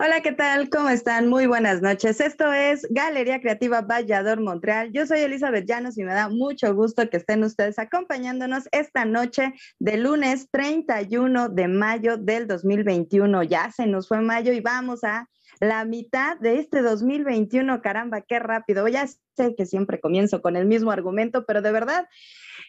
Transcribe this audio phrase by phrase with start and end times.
[0.00, 0.70] Hola, ¿qué tal?
[0.70, 1.26] ¿Cómo están?
[1.26, 2.20] Muy buenas noches.
[2.20, 4.92] Esto es Galería Creativa Vallador Montreal.
[4.92, 9.54] Yo soy Elizabeth Llanos y me da mucho gusto que estén ustedes acompañándonos esta noche
[9.80, 13.42] de lunes 31 de mayo del 2021.
[13.42, 15.28] Ya se nos fue mayo y vamos a
[15.58, 17.82] la mitad de este 2021.
[17.82, 18.86] Caramba, qué rápido.
[18.86, 22.06] Ya sé que siempre comienzo con el mismo argumento, pero de verdad,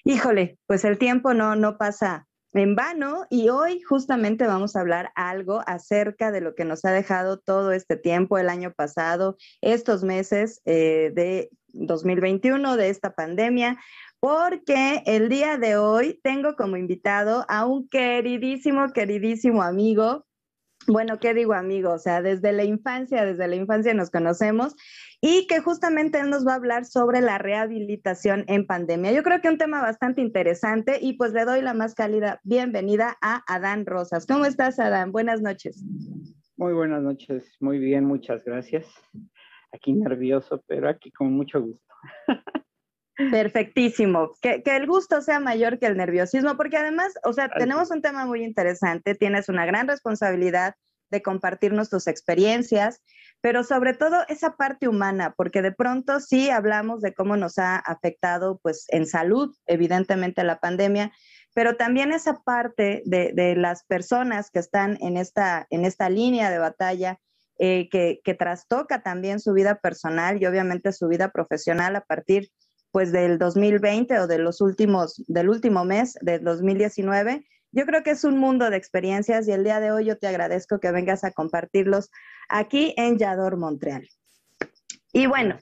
[0.03, 5.11] híjole, pues el tiempo no, no pasa en vano y hoy justamente vamos a hablar
[5.15, 10.03] algo acerca de lo que nos ha dejado todo este tiempo, el año pasado, estos
[10.03, 13.77] meses eh, de 2021, de esta pandemia,
[14.19, 20.25] porque el día de hoy tengo como invitado a un queridísimo, queridísimo amigo.
[20.87, 21.91] Bueno, ¿qué digo amigo?
[21.91, 24.75] O sea, desde la infancia, desde la infancia nos conocemos
[25.21, 29.11] y que justamente él nos va a hablar sobre la rehabilitación en pandemia.
[29.11, 33.17] Yo creo que un tema bastante interesante y pues le doy la más cálida bienvenida
[33.21, 34.25] a Adán Rosas.
[34.25, 35.11] ¿Cómo estás, Adán?
[35.11, 35.83] Buenas noches.
[36.55, 38.85] Muy buenas noches, muy bien, muchas gracias.
[39.73, 41.95] Aquí nervioso, pero aquí con mucho gusto.
[43.31, 44.31] Perfectísimo.
[44.41, 48.01] Que, que, el gusto sea mayor que el nerviosismo, porque además, o sea, tenemos un
[48.01, 50.75] tema muy interesante, tienes una gran responsabilidad
[51.11, 53.03] de compartirnos tus experiencias,
[53.41, 57.77] pero sobre todo esa parte humana, porque de pronto sí hablamos de cómo nos ha
[57.77, 61.11] afectado pues en salud, evidentemente la pandemia,
[61.53, 66.59] pero también esa parte de, las personas que están en esta, en esta línea de
[66.59, 67.19] batalla,
[67.57, 72.49] eh, que, que, trastoca también su vida personal y obviamente su vida profesional a partir
[72.91, 78.11] pues del 2020 o de los últimos, del último mes de 2019 yo creo que
[78.11, 81.23] es un mundo de experiencias y el día de hoy yo te agradezco que vengas
[81.23, 82.09] a compartirlos
[82.47, 84.07] aquí en Yador Montreal.
[85.11, 85.57] Y bueno,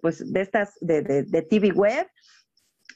[0.01, 2.07] pues, de estas, de, de, TV web.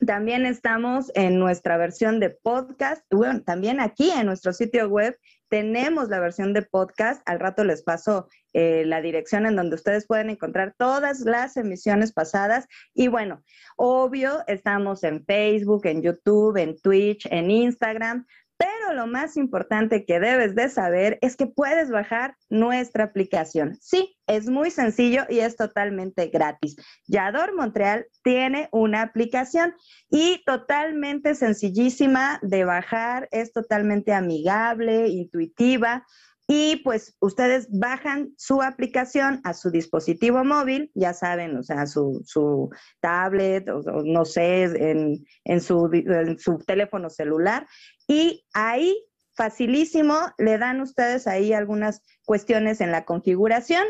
[0.07, 3.03] También estamos en nuestra versión de podcast.
[3.11, 5.19] Bueno, también aquí en nuestro sitio web
[5.49, 7.21] tenemos la versión de podcast.
[7.25, 12.13] Al rato les paso eh, la dirección en donde ustedes pueden encontrar todas las emisiones
[12.13, 12.65] pasadas.
[12.93, 13.43] Y bueno,
[13.75, 18.25] obvio, estamos en Facebook, en YouTube, en Twitch, en Instagram.
[18.63, 23.77] Pero lo más importante que debes de saber es que puedes bajar nuestra aplicación.
[23.81, 26.77] Sí, es muy sencillo y es totalmente gratis.
[27.05, 29.73] Yador Montreal tiene una aplicación
[30.09, 36.05] y totalmente sencillísima de bajar, es totalmente amigable, intuitiva.
[36.47, 42.21] Y pues ustedes bajan su aplicación a su dispositivo móvil, ya saben, o sea, su,
[42.25, 42.69] su
[42.99, 47.65] tablet, o, no sé, en, en, su, en su teléfono celular.
[48.07, 48.93] Y ahí,
[49.35, 53.85] facilísimo, le dan ustedes ahí algunas cuestiones en la configuración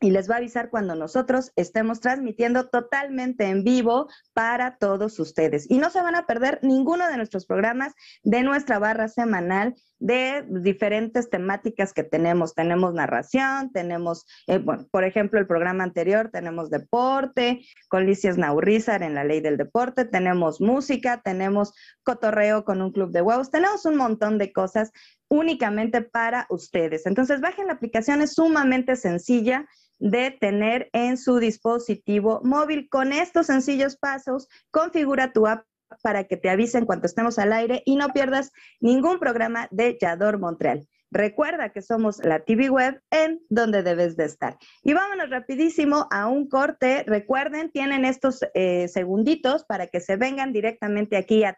[0.00, 5.70] y les va a avisar cuando nosotros estemos transmitiendo totalmente en vivo para todos ustedes.
[5.70, 10.44] Y no se van a perder ninguno de nuestros programas de nuestra barra semanal de
[10.48, 12.54] diferentes temáticas que tenemos.
[12.54, 14.60] Tenemos narración, tenemos, eh,
[14.90, 20.04] por ejemplo, el programa anterior tenemos deporte con Licias Naurrizar en la ley del deporte,
[20.04, 21.72] tenemos música, tenemos
[22.02, 24.92] cotorreo con un club de huevos, tenemos un montón de cosas
[25.28, 27.06] únicamente para ustedes.
[27.06, 29.66] Entonces, bajen la aplicación, es sumamente sencilla
[29.98, 32.88] de tener en su dispositivo móvil.
[32.88, 35.64] Con estos sencillos pasos, configura tu app
[36.02, 40.38] para que te avisen cuando estemos al aire y no pierdas ningún programa de Yador
[40.38, 40.86] Montreal.
[41.10, 44.58] Recuerda que somos la TV web en donde debes de estar.
[44.82, 47.02] Y vámonos rapidísimo a un corte.
[47.06, 51.54] Recuerden, tienen estos eh, segunditos para que se vengan directamente aquí a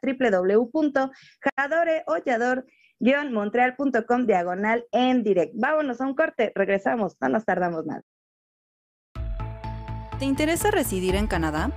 [3.01, 5.55] www.jadoreollador-montreal.com diagonal en direct.
[5.57, 8.03] Vámonos a un corte, regresamos, no nos tardamos nada.
[10.19, 11.71] ¿Te interesa residir en Canadá?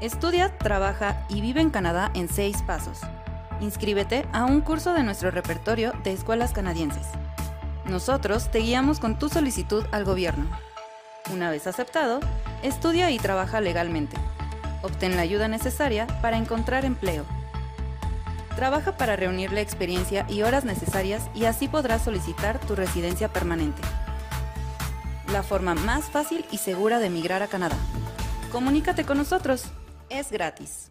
[0.00, 3.00] Estudia, trabaja y vive en Canadá en seis pasos.
[3.60, 7.06] Inscríbete a un curso de nuestro repertorio de escuelas canadienses.
[7.88, 10.46] Nosotros te guiamos con tu solicitud al gobierno.
[11.32, 12.20] Una vez aceptado,
[12.62, 14.16] estudia y trabaja legalmente.
[14.82, 17.24] Obtén la ayuda necesaria para encontrar empleo.
[18.58, 23.80] Trabaja para reunir la experiencia y horas necesarias y así podrás solicitar tu residencia permanente.
[25.32, 27.76] La forma más fácil y segura de emigrar a Canadá.
[28.50, 29.66] Comunícate con nosotros.
[30.10, 30.90] Es gratis.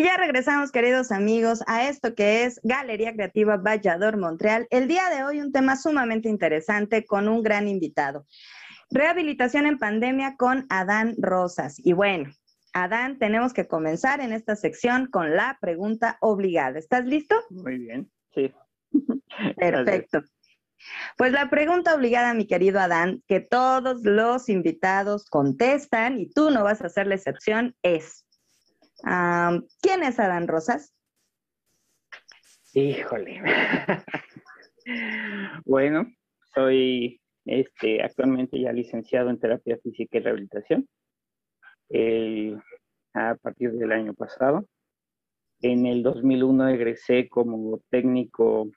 [0.00, 4.66] Y ya regresamos, queridos amigos, a esto que es Galería Creativa Vallador Montreal.
[4.70, 8.24] El día de hoy un tema sumamente interesante con un gran invitado.
[8.88, 11.78] Rehabilitación en pandemia con Adán Rosas.
[11.84, 12.30] Y bueno,
[12.72, 16.78] Adán, tenemos que comenzar en esta sección con la pregunta obligada.
[16.78, 17.36] ¿Estás listo?
[17.50, 18.54] Muy bien, sí.
[19.58, 20.22] Perfecto.
[21.18, 26.64] Pues la pregunta obligada, mi querido Adán, que todos los invitados contestan y tú no
[26.64, 28.24] vas a hacer la excepción, es,
[29.02, 30.94] ¿quién es Adán Rosas?
[32.74, 33.42] Híjole.
[35.64, 36.06] bueno,
[36.54, 40.88] soy este, actualmente ya licenciado en terapia física y rehabilitación
[43.14, 44.66] a partir del año pasado.
[45.60, 48.70] En el 2001 egresé como técnico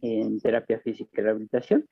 [0.00, 1.86] en terapia física y rehabilitación.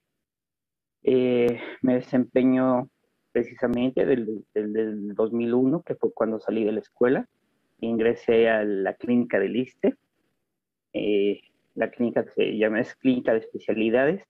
[1.03, 2.89] Eh, me desempeño
[3.33, 7.29] precisamente del, del, 2001, que fue cuando salí de la escuela.
[7.81, 9.97] Ingresé a la clínica del ISTE.
[10.93, 11.41] Eh,
[11.75, 14.23] la clínica se llama es Clínica de Especialidades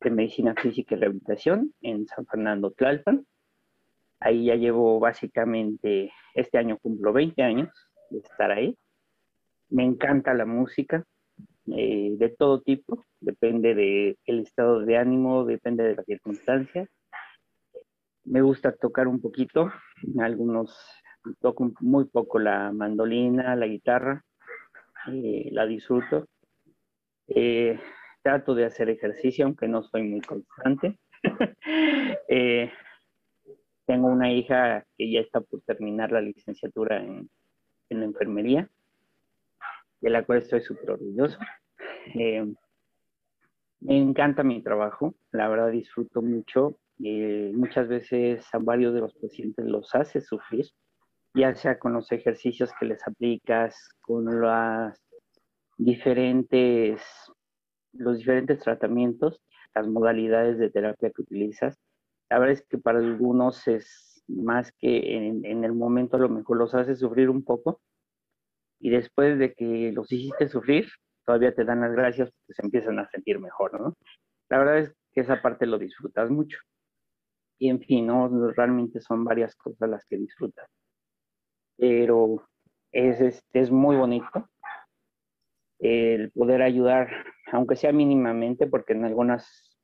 [0.00, 3.26] de Medicina Física y Rehabilitación en San Fernando Tlalpan.
[4.20, 7.70] Ahí ya llevo básicamente, este año cumplo 20 años
[8.10, 8.76] de estar ahí.
[9.70, 11.04] Me encanta la música
[11.66, 16.88] eh, de todo tipo, depende del estado de ánimo, depende de la circunstancia.
[18.24, 19.70] Me gusta tocar un poquito,
[20.18, 20.76] algunos
[21.40, 24.24] toco muy poco la mandolina, la guitarra,
[25.12, 26.26] eh, la disfruto.
[27.28, 27.78] Eh,
[28.22, 30.98] trato de hacer ejercicio, aunque no soy muy constante.
[33.86, 37.28] Tengo una hija que ya está por terminar la licenciatura en,
[37.90, 38.68] la enfermería,
[40.00, 41.38] de la cual estoy súper orgulloso.
[42.14, 42.44] Eh,
[43.80, 46.78] me encanta mi trabajo, la verdad disfruto mucho.
[47.06, 50.64] Eh, muchas veces a varios de los pacientes los hace sufrir,
[51.34, 54.98] ya sea con los ejercicios que les aplicas, con las
[55.76, 57.02] diferentes,
[57.92, 59.42] los diferentes tratamientos,
[59.74, 61.78] las modalidades de terapia que utilizas.
[62.30, 66.56] La verdad es que para algunos es más que en, el momento a lo mejor
[66.56, 67.82] los hace sufrir un poco
[68.80, 70.86] y después de que los hiciste sufrir,
[71.26, 73.94] todavía te dan las gracias porque se empiezan a sentir mejor, ¿no?
[74.48, 76.58] La verdad es que esa parte lo disfrutas mucho.
[77.58, 78.28] Y en fin, ¿no?
[78.52, 80.68] Realmente son varias cosas las que disfrutas.
[81.76, 82.48] Pero
[82.92, 84.48] es, es, es muy bonito
[85.80, 87.10] el poder ayudar,
[87.52, 89.78] aunque sea mínimamente, porque en algunas,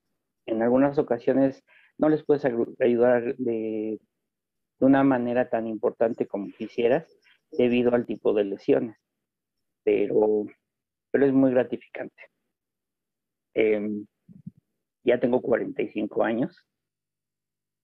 [0.46, 1.62] en algunas ocasiones
[1.98, 4.00] no les puedes ayudar de,
[4.80, 7.06] una manera tan importante como quisieras
[7.52, 8.96] debido al tipo de lesiones,
[9.84, 10.46] pero,
[11.10, 12.22] pero es muy gratificante.
[13.52, 14.06] Em,
[15.04, 16.66] ya tengo 45 años.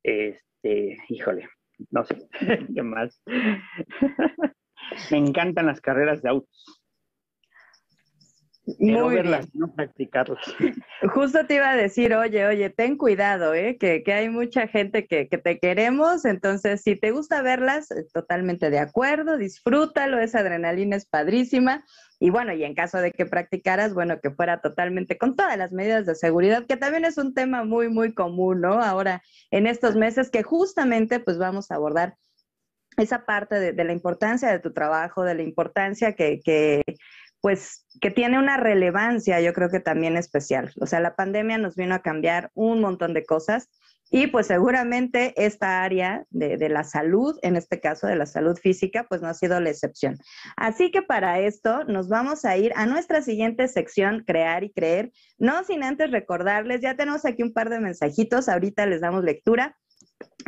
[0.07, 1.49] Este, híjole,
[1.91, 2.17] no sé,
[2.75, 3.21] ¿qué más?
[5.11, 6.81] Me encantan las carreras de autos.
[8.79, 10.41] No verlas, no practicarlas.
[11.15, 13.77] Justo te iba a decir, oye, oye, ten cuidado, ¿eh?
[13.79, 18.81] que, hay mucha gente que, te queremos, entonces si te gusta verlas, eh, totalmente de
[18.81, 21.85] acuerdo, disfrútalo, esa adrenalina es padrísima.
[22.19, 25.71] Y bueno, y en caso de que practicaras, bueno, que fuera totalmente con todas las
[25.71, 28.83] medidas de seguridad, que también es un tema muy, muy común, ¿no?
[28.83, 32.17] Ahora, en estos meses que justamente pues vamos a abordar
[32.97, 36.83] esa parte de, de la importancia de tu trabajo, de la importancia que, que
[37.41, 40.73] pues que tiene una relevancia, yo creo que también especial.
[40.81, 43.69] O sea, la pandemia nos vino a cambiar un montón de cosas
[44.11, 49.07] y pues seguramente esta área de, la salud, en este caso de la salud física,
[49.09, 50.17] pues no ha sido la excepción.
[50.57, 55.13] Así que para esto nos vamos a ir a nuestra siguiente sección, crear y creer,
[55.39, 59.77] no sin antes recordarles, ya tenemos aquí un par de mensajitos, ahorita les damos lectura.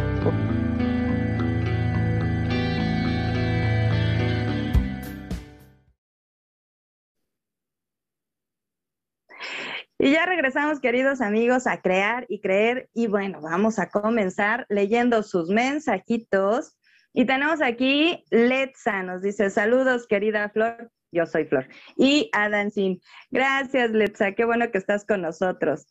[9.99, 12.89] Y ya regresamos, queridos amigos, a crear y creer.
[12.93, 16.77] Y bueno, vamos a comenzar leyendo sus mensajitos.
[17.13, 20.91] Y tenemos aquí Letza, nos dice, saludos, querida Flor.
[21.11, 21.67] Yo soy Flor.
[21.95, 22.29] Y
[22.71, 23.01] Sin.
[23.31, 24.33] Gracias, Letza.
[24.33, 25.87] Qué bueno que estás con nosotros.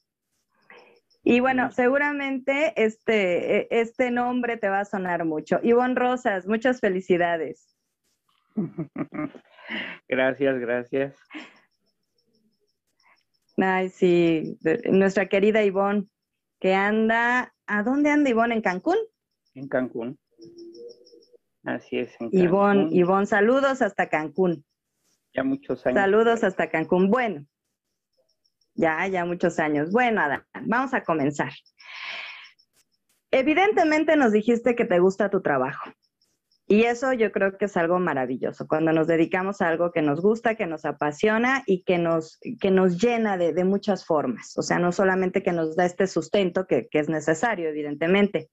[1.25, 5.59] Y bueno, seguramente este, e, este nombre te va a sonar mucho.
[5.65, 7.77] Ivonne Rosas, muchas felicidades.
[10.09, 11.17] Gracias, gracias.
[13.57, 14.59] Ay, sí,
[14.91, 16.07] nuestra querida Ivonne,
[16.61, 18.55] que anda, ¿a dónde anda Ivonne?
[18.55, 18.99] ¿En Cancún?
[19.55, 20.19] En Cancún.
[21.65, 22.15] Así es.
[22.21, 24.65] En Ivonne, Ivonne, saludos hasta Cancún.
[25.35, 25.99] Ya muchos años.
[25.99, 27.11] Saludos hasta Cancún.
[27.11, 27.47] Bueno,
[28.75, 29.91] ya, ya muchos años.
[29.91, 31.53] Bueno, Adán, vamos a comenzar.
[33.31, 35.91] Evidentemente nos dijiste que te gusta tu trabajo.
[36.69, 40.21] Y eso yo creo que es algo maravilloso, cuando nos dedicamos a algo que nos
[40.21, 44.59] gusta, que nos apasiona y que nos, que nos llena de, muchas formas.
[44.59, 48.51] O sea, no solamente que nos da este sustento que, que es necesario, evidentemente.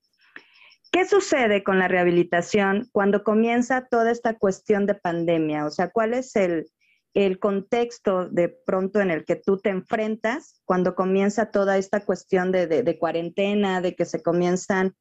[0.92, 5.66] ¿Qué sucede con la rehabilitación cuando comienza toda esta cuestión de pandemia?
[5.66, 6.68] O sea, ¿cuál es el,
[7.16, 12.52] el contexto de pronto en el que tú te enfrentas cuando comienza toda esta cuestión
[12.52, 14.94] de, de, de cuarentena, de que se comienzan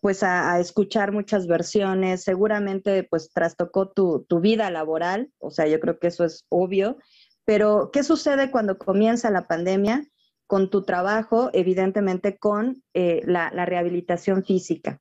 [0.00, 5.98] pues a, escuchar muchas versiones, seguramente pues trastocó tu, vida laboral, o sea, yo creo
[5.98, 6.96] que eso es obvio,
[7.44, 10.04] pero ¿qué sucede cuando comienza la pandemia
[10.46, 14.98] con tu trabajo, evidentemente con eh, la, rehabilitación física?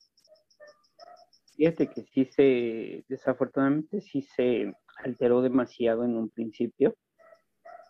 [1.56, 6.96] Fíjate que sí se, desafortunadamente sí se alteró demasiado en un principio.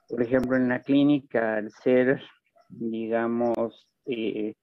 [0.08, 2.22] Por ejemplo, en la clínica, al ser,
[2.69, 4.55] digamos, eh,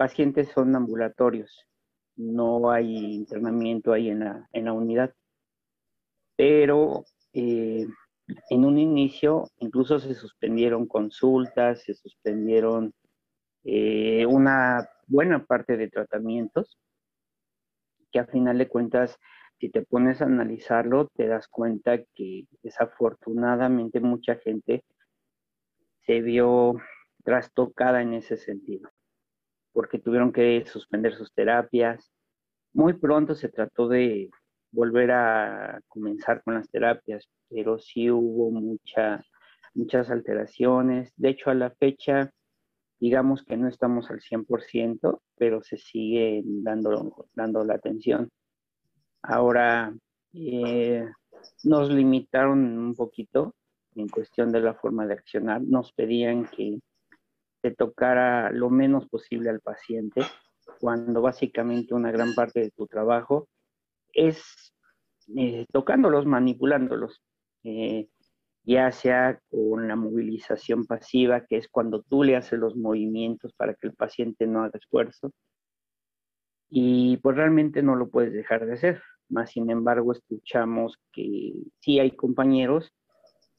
[0.00, 1.68] pacientes son ambulatorios,
[2.16, 5.12] no hay internamiento ahí en la, unidad.
[6.36, 7.04] Pero
[7.34, 7.86] eh,
[8.48, 12.94] en un inicio incluso se suspendieron consultas, se suspendieron
[13.64, 16.78] eh, una buena parte de tratamientos
[18.10, 19.18] que a final de cuentas,
[19.58, 24.82] si te pones a analizarlo, te das cuenta que desafortunadamente mucha gente
[26.06, 26.76] se vio
[27.22, 28.90] trastocada en ese sentido
[29.72, 32.10] porque tuvieron que suspender sus terapias.
[32.72, 34.30] Muy pronto se trató de
[34.72, 39.24] volver a comenzar con las terapias, pero sí hubo mucha,
[39.74, 41.12] muchas alteraciones.
[41.16, 42.30] De hecho, a la fecha,
[43.00, 48.30] digamos que no estamos al 100%, pero se sigue dando, dando la atención.
[49.22, 49.92] Ahora,
[50.32, 51.06] eh,
[51.64, 53.54] nos limitaron un poquito
[53.94, 55.62] en cuestión de la forma de accionar.
[55.62, 56.78] Nos pedían que
[57.62, 60.22] de tocara lo menos posible al paciente,
[60.80, 63.48] cuando básicamente una gran parte de tu trabajo
[64.12, 64.72] es
[65.36, 67.22] eh, tocándolos, manipulándolos,
[67.64, 68.08] eh,
[68.64, 73.74] ya sea con la movilización pasiva, que es cuando tú le haces los movimientos para
[73.74, 75.32] que el paciente no haga esfuerzo,
[76.68, 79.02] y pues realmente no lo puedes dejar de hacer.
[79.28, 82.92] Más sin embargo, escuchamos que sí hay compañeros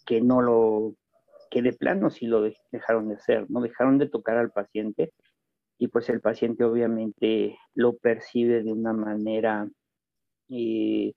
[0.05, 0.95] que no lo
[1.51, 2.41] que de plano sí lo
[2.71, 3.61] dejaron de hacer, ¿no?
[3.61, 5.13] Dejaron de tocar al paciente
[5.77, 9.69] y pues el paciente obviamente lo percibe de una manera
[10.49, 11.13] eh,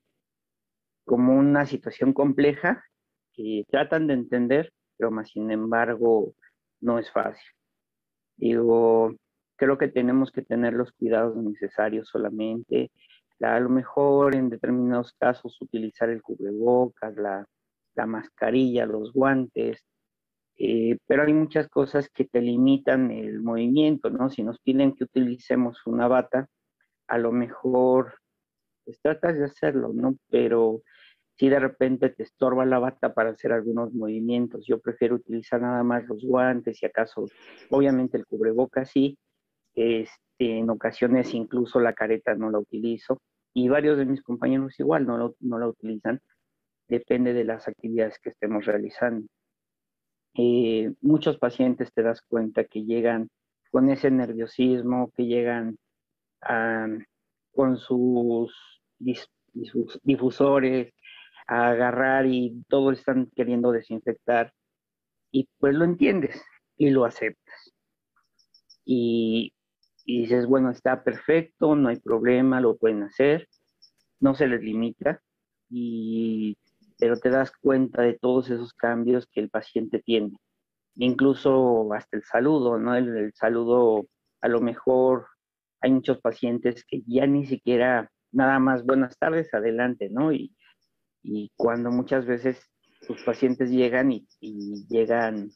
[1.05, 2.85] como una situación compleja
[3.33, 6.35] que tratan de entender, pero más sin embargo
[6.81, 7.47] no es fácil.
[8.37, 9.15] Digo,
[9.57, 12.91] creo que tenemos que tener los cuidados necesarios solamente.
[13.41, 17.47] A lo mejor en determinados casos utilizar el cubrebocas, la,
[17.95, 19.85] la mascarilla, los guantes,
[20.57, 24.31] eh, pero hay muchas cosas que te limitan el movimiento, ¿no?
[24.31, 26.49] Si nos piden que utilicemos una bata,
[27.09, 28.15] a lo mejor
[28.85, 30.17] pues tratas de hacerlo, ¿no?
[30.31, 30.83] Pero
[31.37, 35.83] si de repente te estorba la bata para hacer algunos movimientos, yo prefiero utilizar nada
[35.83, 37.27] más los guantes y acaso,
[37.71, 39.19] obviamente el cubrebocas sí,
[39.75, 43.21] este, en ocasiones incluso la careta no la utilizo
[43.53, 46.21] y varios de mis compañeros igual no, no la utilizan,
[46.89, 49.27] depende de las actividades que estemos realizando.
[50.37, 53.29] Eh, muchos pacientes te das cuenta que llegan
[53.71, 55.79] con ese nerviosismo, que llegan
[57.53, 58.81] con sus
[60.03, 60.93] difusores
[61.47, 64.53] a agarrar y todo están queriendo desinfectar
[65.31, 66.43] y pues lo entiendes
[66.77, 67.73] y lo aceptas.
[68.85, 69.55] Y,
[70.05, 73.49] y dices, bueno, está perfecto, no hay problema, lo pueden hacer,
[74.21, 75.23] no se les limita,
[75.71, 76.57] y,
[76.99, 80.37] pero te das cuenta de todos esos cambios que el paciente tiene.
[80.97, 82.95] Incluso hasta el saludo, ¿no?
[82.95, 84.07] El, saludo,
[84.41, 85.27] a lo mejor
[85.81, 90.33] hay muchos pacientes que ya ni siquiera, nada más buenas tardes, adelante, ¿no?
[90.33, 90.53] Y,
[91.57, 92.61] cuando muchas veces
[93.01, 94.27] sus pacientes llegan y,
[94.89, 95.49] llegan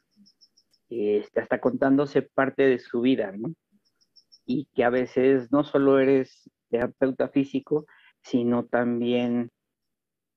[0.88, 3.54] este, hasta contándose parte de su vida, ¿no?
[4.46, 7.86] Y que a veces no solo eres terapeuta físico,
[8.22, 9.50] sino también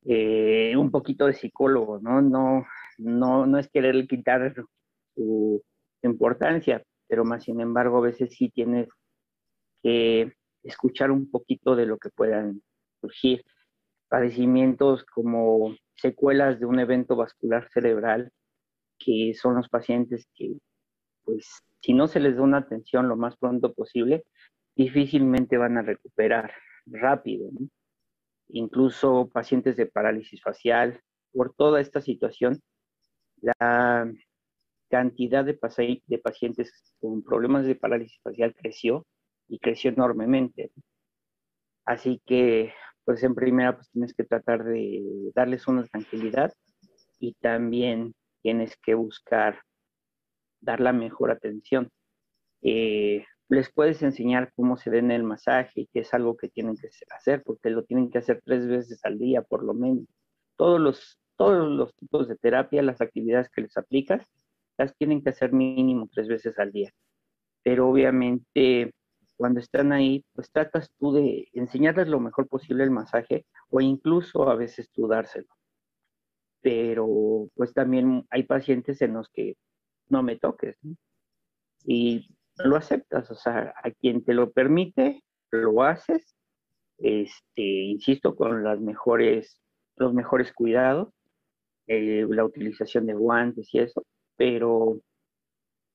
[0.05, 2.21] eh, un poquito de psicólogo, ¿no?
[2.21, 2.65] No,
[2.97, 4.53] no, no es querer quitar
[5.15, 5.61] su
[6.03, 8.87] importancia, pero más sin embargo a veces sí tienes
[9.83, 12.61] que escuchar un poquito de lo que puedan
[12.99, 13.43] surgir
[14.07, 18.31] padecimientos como secuelas de un evento vascular cerebral,
[18.99, 20.53] que son los pacientes que,
[21.23, 21.47] pues,
[21.81, 24.25] si no se les da una atención lo más pronto posible,
[24.75, 26.51] difícilmente van a recuperar
[26.85, 27.49] rápido.
[28.53, 32.61] Incluso pacientes de parálisis facial, por toda esta situación,
[33.41, 34.11] la
[34.89, 39.07] cantidad de, pacientes con problemas de parálisis facial creció
[39.47, 40.71] y creció enormemente.
[41.85, 42.73] Así que
[43.05, 45.01] pues en primera pues tienes que tratar de
[45.33, 46.53] darles una tranquilidad
[47.19, 49.61] y también tienes que buscar
[50.59, 51.89] dar la mejor atención.
[52.61, 56.89] Eh, les puedes enseñar cómo se den el masaje, que es algo que tienen que
[57.09, 60.05] hacer, porque lo tienen que hacer tres veces al día por lo menos.
[60.55, 64.25] Todos los, todos los tipos de terapia, las actividades que les aplicas,
[64.77, 66.91] las tienen que hacer mínimo tres veces al día.
[67.61, 68.93] Pero obviamente
[69.35, 74.49] cuando están ahí, pues tratas tú de enseñarles lo mejor posible el masaje o incluso
[74.49, 75.49] a veces tú dárselo.
[76.61, 79.57] Pero pues también hay pacientes en los que
[80.07, 80.77] no me toques
[81.83, 82.29] y
[82.63, 86.35] lo aceptas, o sea, a quien te lo permite, lo haces,
[86.97, 89.61] este, insisto, con las mejores,
[89.95, 91.09] los mejores cuidados,
[91.87, 94.05] eh, la utilización de guantes y eso,
[94.37, 94.99] pero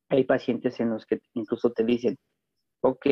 [0.09, 2.17] hay pacientes en los que incluso te dicen,
[2.81, 3.07] ok,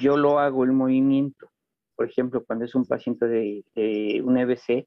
[0.00, 1.50] yo lo hago el movimiento.
[1.96, 4.86] Por ejemplo, cuando es un paciente de, un EBC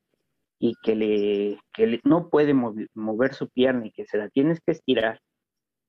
[0.59, 4.73] y que, le, que no puede mover, su pierna y que se la tienes que
[4.73, 5.21] estirar,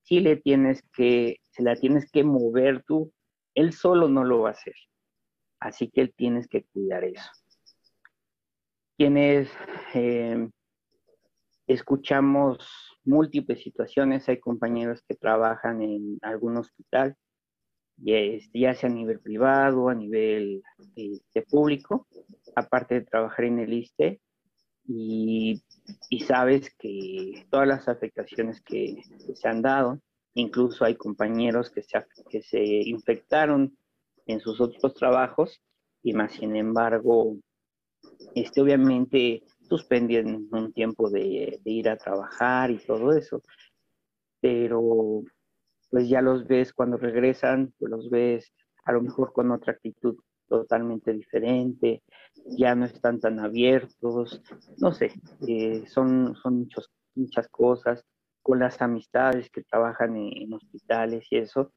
[0.09, 3.13] si le tienes que, se la tienes que mover tú,
[3.55, 4.75] él solo no lo va a hacer.
[5.61, 7.31] Así que él tienes que cuidar eso.
[8.97, 9.51] Quienes
[9.93, 10.49] eh,
[11.67, 17.15] escuchamos múltiples situaciones, hay compañeros que trabajan en algún hospital
[17.99, 20.63] ya sea a nivel privado, a nivel
[20.97, 22.07] este, público,
[22.55, 24.21] aparte de trabajar en el ISTE,
[24.89, 25.63] y,
[26.27, 29.03] sabes que todas las afectaciones que,
[29.35, 30.01] se han dado,
[30.35, 33.77] incluso hay compañeros que se, que se infectaron
[34.27, 35.61] en sus otros trabajos
[36.03, 37.37] y más sin embargo,
[38.35, 43.43] este, obviamente suspendieron un tiempo de, de ir a trabajar y todo eso,
[44.41, 45.23] pero
[45.91, 48.53] pues ya los ves cuando regresan, pues los ves
[48.85, 50.17] a lo mejor con otra actitud
[50.49, 52.03] totalmente diferente,
[52.47, 54.43] ya no están tan abiertos,
[54.79, 55.13] no sé,
[55.47, 56.69] eh, son, son
[57.15, 58.05] muchas cosas,
[58.43, 61.73] con las amistades que trabajan en, hospitales y eso,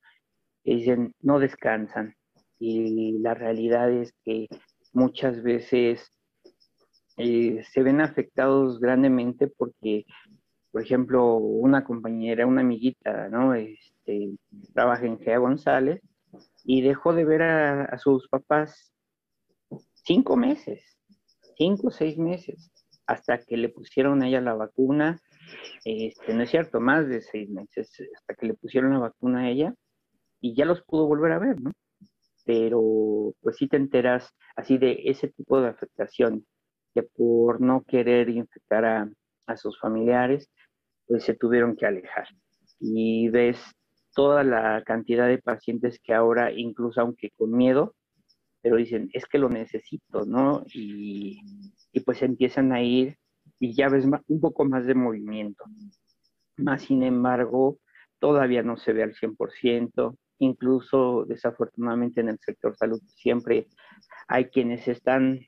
[0.63, 2.15] dicen, no descansan.
[2.59, 4.47] Y la realidad es que
[4.93, 6.11] muchas veces
[7.17, 10.05] eh, se ven afectados grandemente porque,
[10.71, 13.53] por ejemplo, una compañera, una amiguita, ¿no?
[13.53, 14.29] Este,
[14.73, 16.01] trabaja en Gea González
[16.63, 18.93] y dejó de ver a, sus papás
[19.93, 20.97] cinco meses,
[21.57, 22.71] cinco o seis meses,
[23.05, 25.19] hasta que le pusieron a ella la vacuna,
[25.85, 29.49] este, no es cierto, más de seis meses, hasta que le pusieron la vacuna a
[29.49, 29.73] ella
[30.39, 31.71] y ya los pudo volver a ver, ¿no?
[32.45, 36.45] Pero pues sí te enteras así de ese tipo de afectación,
[36.93, 39.09] que por no querer infectar a,
[39.45, 40.49] a sus familiares,
[41.05, 42.27] pues se tuvieron que alejar.
[42.79, 43.59] Y ves
[44.13, 47.95] toda la cantidad de pacientes que ahora, incluso aunque con miedo,
[48.61, 50.63] pero dicen, es que lo necesito, ¿no?
[50.73, 51.41] Y,
[52.05, 53.17] pues empiezan a ir
[53.59, 55.63] y ya ves un poco más de movimiento.
[56.57, 57.79] Más sin embargo,
[58.19, 63.67] todavía no se ve al 100%, incluso desafortunadamente en el sector salud siempre
[64.27, 65.39] hay quienes están,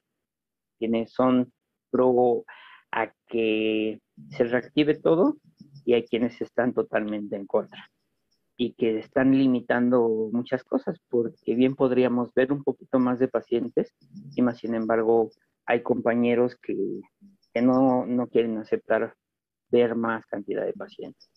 [0.78, 1.52] quienes son
[1.92, 2.44] pro
[2.92, 4.00] a que
[4.30, 5.38] se reactive todo
[5.86, 7.90] y hay quienes están totalmente en contra
[8.58, 13.94] y que están limitando muchas cosas porque bien podríamos ver un poquito más de pacientes
[14.36, 15.32] y más sin embargo
[15.66, 17.02] hay compañeros que,
[17.62, 19.16] no, no quieren aceptar
[19.70, 21.30] ver más cantidad de pacientes.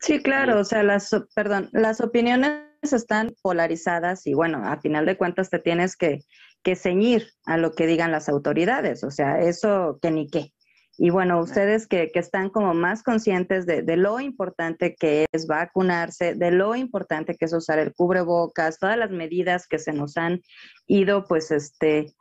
[0.00, 5.16] Sí, claro, o sea, las, perdón, las opiniones están polarizadas y bueno, a final de
[5.16, 6.20] cuentas te tienes que,
[6.62, 10.52] que ceñir a lo que digan las autoridades, o sea, eso que ni qué.
[10.96, 15.46] Y bueno, ustedes que, que están como más conscientes de, de, lo importante que es
[15.46, 20.16] vacunarse, de lo importante que es usar el cubrebocas, todas las medidas que se nos
[20.16, 20.40] han
[20.86, 22.14] ido, pues, este,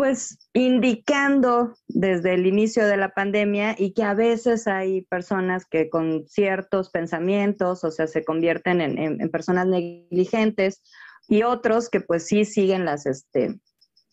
[0.00, 5.90] pues indicando desde el inicio de la pandemia y que a veces hay personas que
[5.90, 10.82] con ciertos pensamientos, o sea, se convierten en, en, personas negligentes
[11.28, 13.60] y otros que pues sí siguen las, este,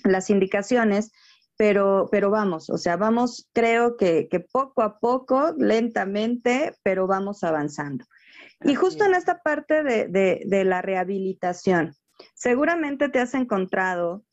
[0.03, 1.11] las indicaciones
[1.57, 7.43] pero, pero vamos, o sea, vamos, creo que, que poco a poco, lentamente, pero vamos
[7.43, 8.05] avanzando.
[8.63, 11.95] Y justo en esta parte de, de, de, la rehabilitación,
[12.33, 14.23] seguramente te has encontrado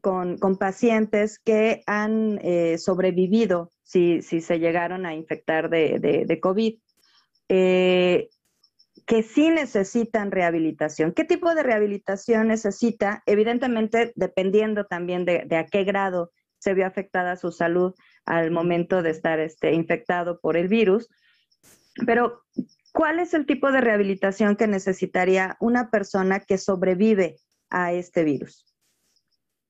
[0.00, 6.40] con, con pacientes que han eh, sobrevivido si, si, se llegaron a infectar de, de
[6.40, 6.78] COVID,
[7.48, 8.28] eh,
[9.06, 11.12] que sí necesitan rehabilitación.
[11.12, 13.22] ¿Qué tipo de rehabilitación necesita?
[13.26, 16.30] Evidentemente, dependiendo también de, de a qué grado
[16.64, 21.10] se vio afectada su salud al momento de estar este, infectado por el virus.
[22.06, 22.42] Pero,
[22.94, 27.36] ¿cuál es el tipo de rehabilitación que necesitaría una persona que sobrevive
[27.68, 28.64] a este virus?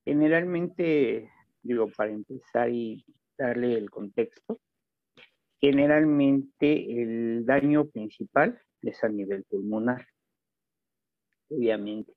[0.04, 3.04] Generalmente, digo, para empezar y
[3.36, 4.60] darle el contexto,
[5.60, 10.06] generalmente el daño principal es a nivel pulmonar,
[11.50, 12.12] obviamente.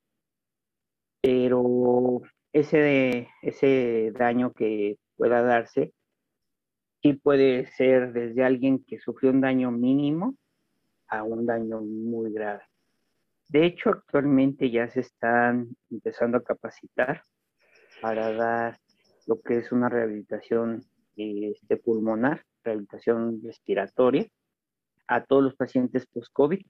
[1.19, 2.21] Pero
[2.59, 5.93] ese, ese daño que pueda darse,
[7.01, 10.35] sí puede ser desde alguien que sufrió un daño mínimo
[11.07, 12.63] a un daño muy grave.
[13.49, 17.21] De hecho, actualmente ya se están empezando a capacitar
[18.01, 18.79] para dar
[19.25, 20.83] lo que es una rehabilitación
[21.15, 24.27] este, pulmonar, rehabilitación respiratoria
[25.07, 26.65] a todos los pacientes post-COVID.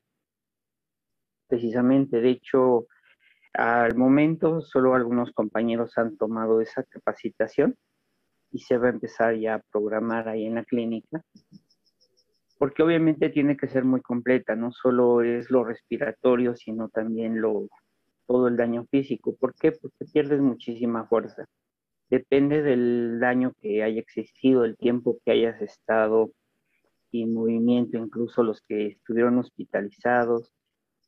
[1.48, 2.88] Precisamente, de hecho,
[3.58, 7.76] al momento, solo algunos compañeros han tomado esa capacitación
[8.52, 11.24] y se va a empezar ya a programar ahí en la clínica,
[12.60, 17.68] porque obviamente tiene que ser muy completa, no solo es lo respiratorio, sino también lo,
[18.28, 19.36] todo el daño físico.
[19.36, 19.72] ¿Por qué?
[19.72, 21.46] Porque pierdes muchísima fuerza.
[22.12, 26.30] Depende del daño que haya existido, el tiempo que hayas estado
[27.10, 30.54] sin movimiento, incluso los que estuvieron hospitalizados,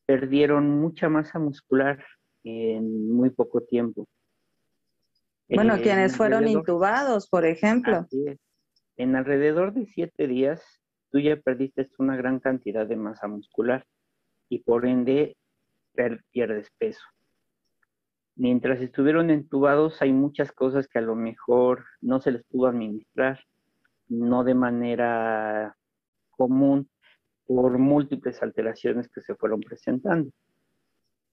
[0.08, 2.04] perdieron mucha masa muscular
[2.44, 4.08] en muy poco tiempo.
[5.48, 8.08] Bueno, eh, quienes fueron intubados, por ejemplo.
[8.98, 10.62] En alrededor de siete días,
[11.12, 13.86] tú ya perdiste una gran cantidad de masa muscular
[14.50, 15.36] y por ende
[16.32, 17.04] pierdes peso.
[18.36, 23.40] Mientras estuvieron entubados, hay muchas cosas que a lo mejor no se les pudo administrar,
[24.08, 25.76] no de manera
[26.32, 26.90] común,
[27.46, 30.32] por múltiples alteraciones que se fueron presentando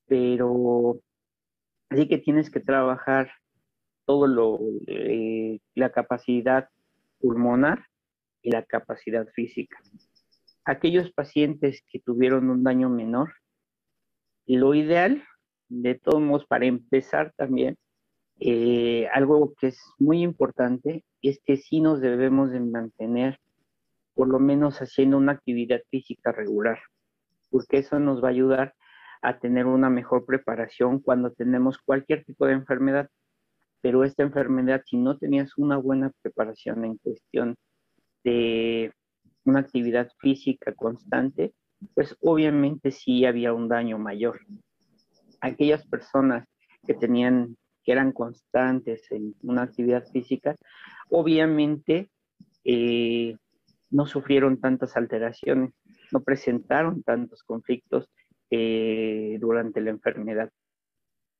[0.07, 1.01] pero
[1.91, 3.31] así que tienes que trabajar
[4.05, 6.69] todo lo, eh, la capacidad
[7.19, 7.85] pulmonar
[8.43, 9.79] y la capacidad física.
[10.65, 13.35] Aquellos pacientes que tuvieron un daño menor,
[14.47, 15.25] lo ideal,
[15.69, 17.77] de todos modos, para empezar también,
[18.39, 23.41] eh, algo que es muy importante es que sí nos debemos de mantener
[24.15, 26.79] por lo menos haciendo una actividad física regular,
[27.51, 28.75] porque eso nos va a ayudar
[29.23, 33.09] a tener una mejor preparación cuando tenemos cualquier tipo de enfermedad.
[33.81, 37.57] Pero esta enfermedad, si no tenías una buena preparación en cuestión
[38.25, 38.93] de
[39.45, 41.55] una actividad física constante,
[41.95, 44.41] pues obviamente sí había un daño mayor.
[45.41, 46.47] Aquellas personas
[46.87, 50.57] que tenían, que eran constantes en una actividad física,
[51.11, 52.11] obviamente
[52.65, 53.37] eh,
[53.91, 55.73] no sufrieron tantas alteraciones,
[56.13, 58.11] no presentaron tantos conflictos
[58.51, 60.51] eh, durante la enfermedad.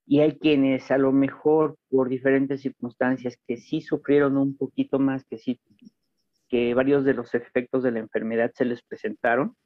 [0.07, 5.25] Y hay quienes a lo mejor por diferentes circunstancias que sí sufrieron un poquito más,
[5.25, 5.61] que sí,
[6.49, 9.57] que varios de los efectos de la enfermedad se les presentaron,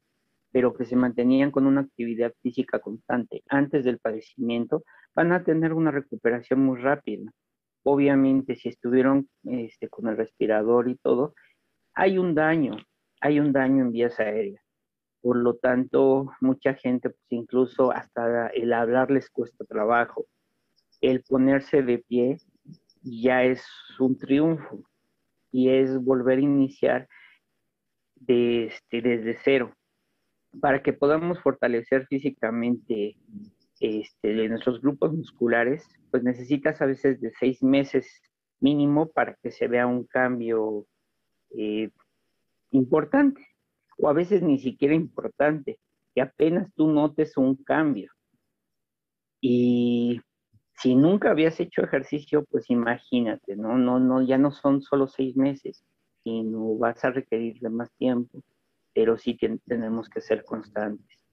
[0.51, 4.83] pero que se mantenían con una actividad física constante antes del padecimiento,
[5.15, 7.31] van a tener una recuperación muy rápida.
[7.83, 11.33] Obviamente, si estuvieron este, con el respirador y todo,
[11.93, 12.77] hay un daño,
[13.21, 14.60] hay un daño en vías aéreas.
[15.21, 20.25] Por lo tanto, mucha gente, pues incluso hasta el hablar les cuesta trabajo.
[20.99, 22.37] El ponerse de pie
[23.03, 23.63] ya es
[23.99, 24.83] un triunfo
[25.51, 27.07] y es volver a iniciar
[28.27, 29.75] este, desde cero
[30.59, 33.15] para que podamos fortalecer físicamente
[33.79, 38.21] este, nuestros grupos musculares, pues necesitas a veces de seis meses
[38.59, 40.85] mínimo para que se vea un cambio
[41.57, 41.89] eh,
[42.71, 43.41] importante,
[44.01, 45.79] o a veces ni siquiera importante,
[46.13, 48.11] que apenas tú notes un cambio.
[49.39, 50.21] Y
[50.75, 53.77] si nunca habías hecho ejercicio, pues imagínate, ¿no?
[53.77, 55.83] No, no, ya no son solo seis meses,
[56.23, 58.41] sino vas a requerir de más tiempo,
[58.93, 61.23] pero sí tenemos que ser constantes.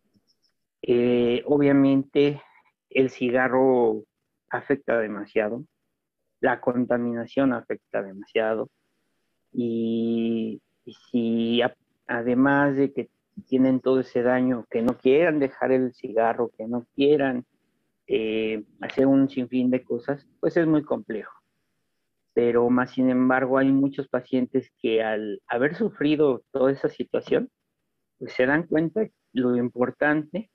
[0.83, 2.43] Eh, obviamente,
[2.91, 4.05] el cigarro
[4.51, 5.65] afecta demasiado,
[6.41, 8.71] la contaminación afecta demasiado,
[9.53, 10.61] y,
[11.11, 11.61] si
[12.09, 13.11] además de que
[13.47, 17.45] tienen todo ese daño, que no quieran dejar el cigarro, que no quieran
[18.07, 21.33] eh, hacer un sinfín de cosas, pues es muy complejo.
[22.35, 27.51] Pero más sin embargo hay muchos pacientes que al haber sufrido toda esa situación,
[28.19, 30.51] pues se dan cuenta lo importante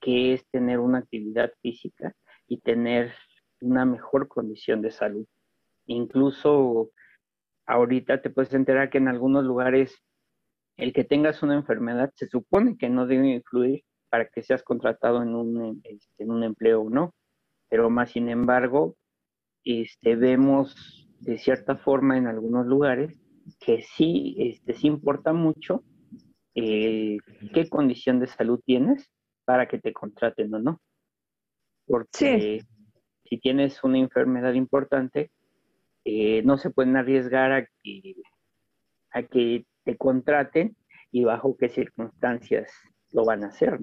[0.00, 2.14] que es tener una actividad física
[2.46, 3.12] y tener
[3.60, 5.26] una mejor condición de salud.
[5.86, 6.90] Incluso
[7.66, 9.96] ahorita te puedes enterar que en algunos lugares
[10.78, 15.22] el que tengas una enfermedad se supone que no debe influir para que seas contratado
[15.22, 17.14] en un, este, en un empleo o no,
[17.68, 18.96] pero más sin embargo,
[19.64, 23.20] este, vemos de cierta forma en algunos lugares
[23.60, 25.82] que sí, este, sí importa mucho
[26.54, 27.18] eh,
[27.52, 29.10] qué condición de salud tienes
[29.44, 30.80] para que te contraten o no.
[31.86, 32.62] Porque
[33.24, 35.30] si tienes una enfermedad importante,
[36.04, 38.14] eh, no se pueden arriesgar a que,
[39.10, 40.76] a que te contraten
[41.10, 42.70] y bajo qué circunstancias
[43.10, 43.78] lo van a hacer.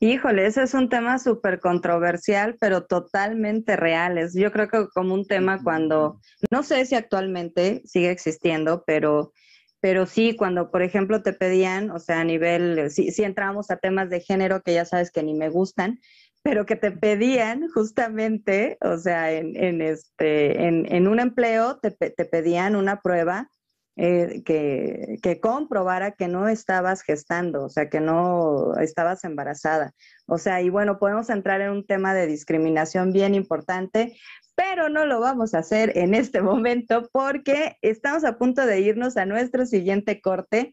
[0.00, 4.18] Híjole, ese es un tema súper controversial, pero totalmente real.
[4.18, 6.18] Es, yo creo que como un tema cuando,
[6.50, 9.32] no sé si actualmente sigue existiendo, pero,
[9.78, 13.76] pero sí, cuando, por ejemplo, te pedían, o sea, a nivel, si, si entramos a
[13.76, 16.00] temas de género que ya sabes que ni me gustan,
[16.42, 21.92] pero que te pedían justamente, o sea, en, en este, en, en, un empleo te,
[21.92, 23.48] te pedían una prueba
[23.96, 29.92] eh, que, que, comprobara que no estabas gestando, o sea, que no estabas embarazada.
[30.26, 34.16] O sea, y bueno, podemos entrar en un tema de discriminación bien importante,
[34.56, 39.16] pero no lo vamos a hacer en este momento porque estamos a punto de irnos
[39.16, 40.72] a nuestro siguiente corte.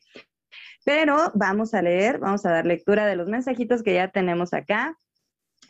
[0.83, 4.97] Pero vamos a leer, vamos a dar lectura de los mensajitos que ya tenemos acá.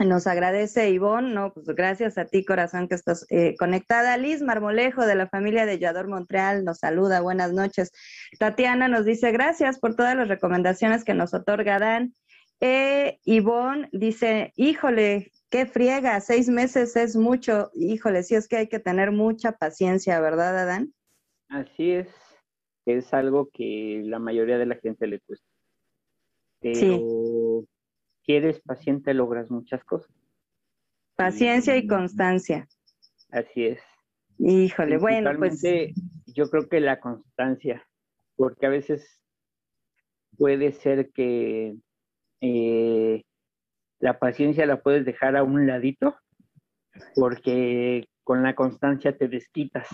[0.06, 4.18] Nos agradece Ivonne, no, pues gracias a ti, corazón, que estás eh, conectada.
[4.18, 7.92] Liz Marmolejo, de la familia de Yador Montreal, nos saluda, buenas noches.
[8.40, 12.16] Tatiana nos dice, gracias por todas las recomendaciones que nos otorga Dan.
[12.62, 17.70] Eh, Ivonne dice, híjole, qué friega, seis meses es mucho.
[17.74, 20.94] Híjole, sí es que hay que tener mucha paciencia, ¿verdad, Adán?
[21.50, 22.08] Así es,
[22.86, 25.46] es algo que la mayoría de la gente le cuesta.
[26.60, 27.21] Pero
[28.24, 30.12] si eres paciente logras muchas cosas.
[31.16, 32.68] Paciencia y constancia.
[33.30, 33.82] Así es.
[34.38, 35.62] Híjole, bueno, pues.
[36.34, 37.86] Yo creo que la constancia,
[38.38, 39.22] porque a veces
[40.38, 41.76] puede ser que
[42.40, 43.24] eh,
[44.00, 46.16] la paciencia la puedes dejar a un ladito,
[47.16, 49.88] porque con la constancia te desquitas.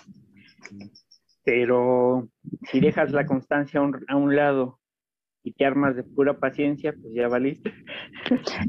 [1.43, 2.29] Pero
[2.69, 4.79] si dejas la constancia a un lado
[5.47, 7.73] y te armas de pura paciencia, pues ya valiste.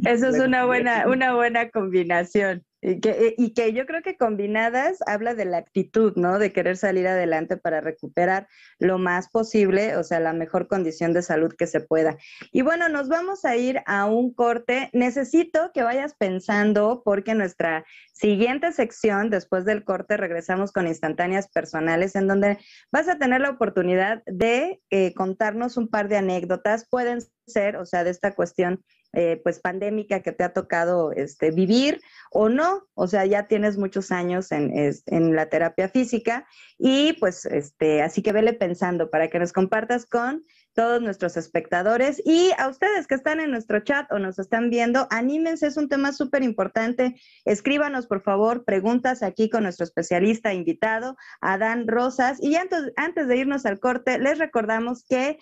[0.07, 2.63] Eso es una buena, una buena combinación.
[2.81, 6.39] Y que, eh, y que yo creo que combinadas habla de la actitud, ¿no?
[6.39, 8.47] De querer salir adelante para recuperar
[8.79, 12.17] lo más posible, o sea, la mejor condición de salud que se pueda.
[12.53, 14.91] Y bueno, nos vamos a ir a un corte.
[14.93, 22.15] Necesito que vayas pensando porque nuestra siguiente sección, después del corte, regresamos con instantáneas personales
[22.15, 22.59] en donde
[22.93, 26.87] vas a tener la oportunidad de eh, contarnos un par de anécdotas.
[26.89, 31.51] Pueden ser, o sea, de esta cuestión eh, pues pandémica que te ha tocado este,
[31.51, 34.73] vivir o no, o sea, ya tienes muchos años en,
[35.07, 36.47] en, la terapia física
[36.79, 40.45] y pues este, así que vele pensando para que nos compartas con
[40.79, 45.09] todos nuestros espectadores y a ustedes que están en nuestro chat o nos están viendo,
[45.11, 47.17] anímense, es un tema súper importante.
[47.45, 52.41] Escríbanos, por favor, preguntas aquí con nuestro especialista invitado, Adán Rosas.
[52.41, 55.41] Y antes, antes de irnos al corte, les recordamos que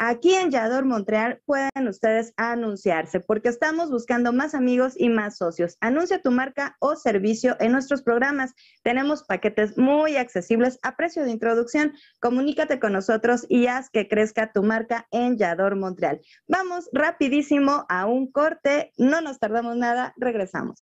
[0.00, 5.76] Aquí en Yador Montreal pueden ustedes anunciarse porque estamos buscando más amigos y más socios.
[5.80, 8.54] Anuncia tu marca o servicio en nuestros programas.
[8.84, 11.94] Tenemos paquetes muy accesibles a precio de introducción.
[12.20, 14.77] Comunícate con nosotros y haz que crezca tu marca
[15.10, 16.20] en Yador Montreal.
[16.46, 18.92] Vamos rapidísimo a un corte.
[18.96, 20.14] No nos tardamos nada.
[20.16, 20.84] Regresamos.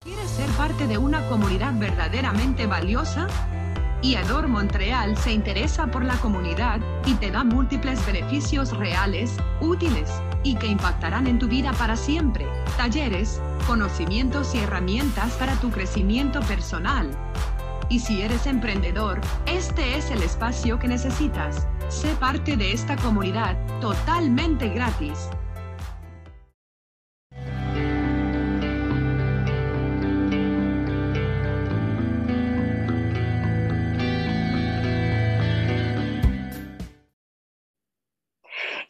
[0.00, 3.26] ¿Quieres ser parte de una comunidad verdaderamente valiosa?
[4.14, 10.10] Ador Montreal se interesa por la comunidad y te da múltiples beneficios reales, útiles
[10.44, 12.46] y que impactarán en tu vida para siempre.
[12.76, 17.10] Talleres, conocimientos y herramientas para tu crecimiento personal.
[17.88, 21.68] Y si eres emprendedor, este es el espacio que necesitas.
[21.88, 25.30] Sé parte de esta comunidad totalmente gratis.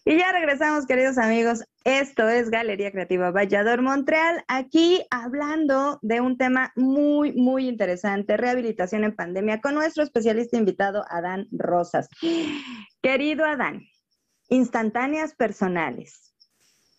[0.06, 1.64] Y ya regresamos, queridos amigos.
[1.86, 9.04] Esto es Galería Creativa Vallador Montreal, aquí hablando de un tema muy, muy interesante, rehabilitación
[9.04, 12.08] en pandemia, con nuestro especialista invitado, Adán Rosas.
[13.00, 13.82] Querido Adán,
[14.48, 16.34] instantáneas personales,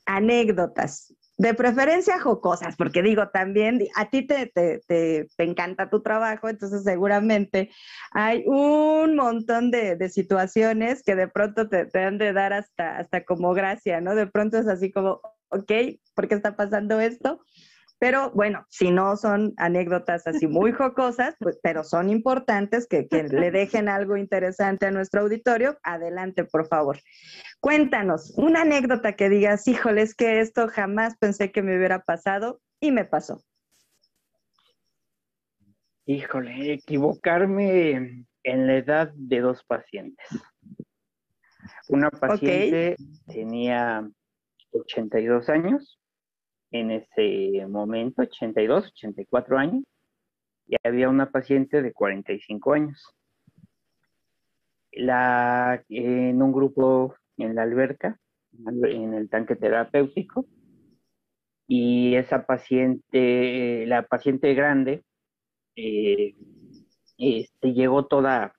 [0.06, 6.84] anécdotas, de preferencia jocosas, porque digo, también a ti te, te, encanta tu trabajo, entonces
[6.84, 7.70] seguramente
[8.12, 13.24] hay un montón de, situaciones que de pronto te, te, han de dar hasta, hasta
[13.24, 14.16] como gracia, ¿no?
[14.16, 15.72] De pronto es así como, ok,
[16.16, 17.40] ¿por qué está pasando esto?
[18.00, 23.24] Pero bueno, si no son anécdotas así muy jocosas, pues, pero son importantes que, que
[23.24, 27.00] le dejen algo interesante a nuestro auditorio, adelante, por favor.
[27.60, 32.62] Cuéntanos una anécdota que digas, híjole, es que esto jamás pensé que me hubiera pasado
[32.80, 33.42] y me pasó.
[36.06, 40.26] Híjole, equivocarme en la edad de dos pacientes.
[41.90, 44.08] Una paciente tenía
[44.72, 46.00] 82 años
[46.72, 49.84] en ese momento, 82, 84 años,
[50.68, 53.06] y había una paciente de 45 años.
[54.92, 58.20] La, en un grupo en la alberca,
[58.66, 60.46] en el tanque terapéutico,
[61.68, 65.04] y esa paciente, la paciente grande,
[65.76, 66.36] eh,
[67.18, 68.54] este, llegó toda,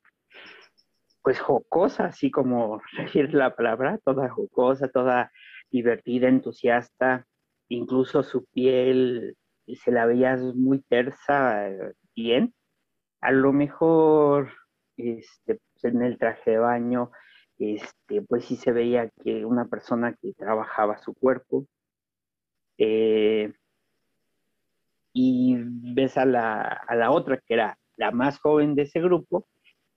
[1.21, 5.31] pues jocosa, así como decir la palabra, toda jocosa, toda
[5.71, 7.27] divertida, entusiasta,
[7.69, 11.69] incluso su piel se la veía muy tersa,
[12.15, 12.53] bien.
[13.21, 14.51] A lo mejor
[14.97, 17.11] este, pues, en el traje de baño,
[17.57, 21.67] este, pues sí se veía que una persona que trabajaba su cuerpo.
[22.77, 23.53] Eh,
[25.13, 25.55] y
[25.93, 29.47] ves a la, a la otra, que era la más joven de ese grupo,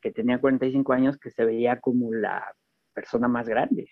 [0.00, 2.52] que tenía 45 años, que se veía como la
[2.94, 3.88] persona más grande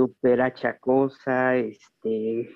[0.00, 2.48] súper achacosa, este,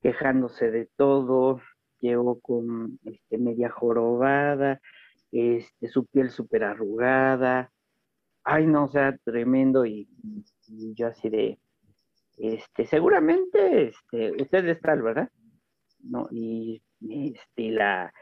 [0.00, 1.60] quejándose de todo,
[2.00, 4.80] llegó con este, media jorobada,
[5.32, 7.70] este, su piel súper arrugada,
[8.44, 10.08] ay no, o sea, tremendo y,
[10.94, 11.58] yo así de,
[12.38, 15.28] este, seguramente, este, usted es tal, ¿verdad?
[16.02, 18.12] No, y, este, la,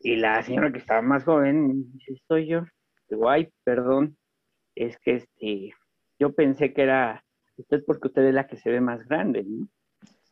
[0.00, 2.64] y la señora que estaba más joven, dice, soy yo,
[3.08, 4.16] digo, ay, perdón,
[4.74, 5.72] es que este,
[6.18, 7.24] yo pensé que era
[7.56, 9.68] usted porque usted es la que se ve más grande, ¿no?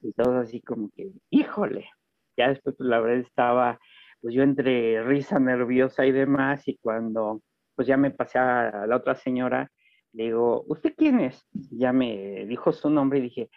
[0.07, 1.91] Y todo así como que, híjole,
[2.37, 3.79] ya después pues la verdad estaba,
[4.21, 7.43] pues yo entre risa nerviosa y demás, y cuando
[7.75, 9.71] pues ya me pasé a la otra señora,
[10.13, 11.47] le digo, ¿usted quién es?
[11.53, 13.51] ya me dijo su nombre y dije,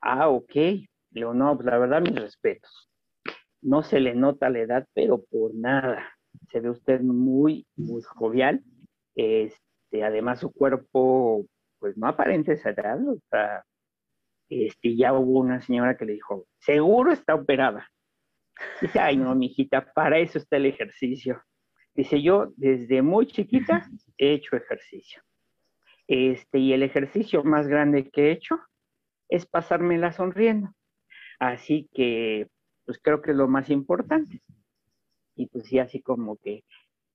[0.00, 0.54] ah, ok.
[0.54, 2.90] Le digo, no, pues la verdad, mis respetos.
[3.62, 6.12] No se le nota la edad, pero por nada.
[6.50, 8.62] Se ve usted muy, muy jovial.
[9.16, 11.46] Este, además, su cuerpo
[11.78, 13.64] pues no aparente esa edad, o sea,
[14.48, 17.90] este, ya hubo una señora que le dijo, seguro está operada.
[18.80, 21.42] Dice, ay no, mijita, para eso está el ejercicio.
[21.94, 25.22] Dice, yo desde muy chiquita he hecho ejercicio.
[26.06, 28.58] Este, y el ejercicio más grande que he hecho
[29.28, 30.74] es pasármela sonriendo.
[31.38, 32.48] Así que,
[32.84, 34.42] pues creo que es lo más importante.
[35.36, 36.64] Y pues sí, así como que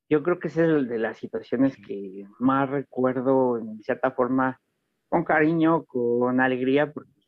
[0.10, 4.60] yo creo que ese es de las situaciones que más recuerdo en cierta forma
[5.08, 7.19] con cariño, con alegría, porque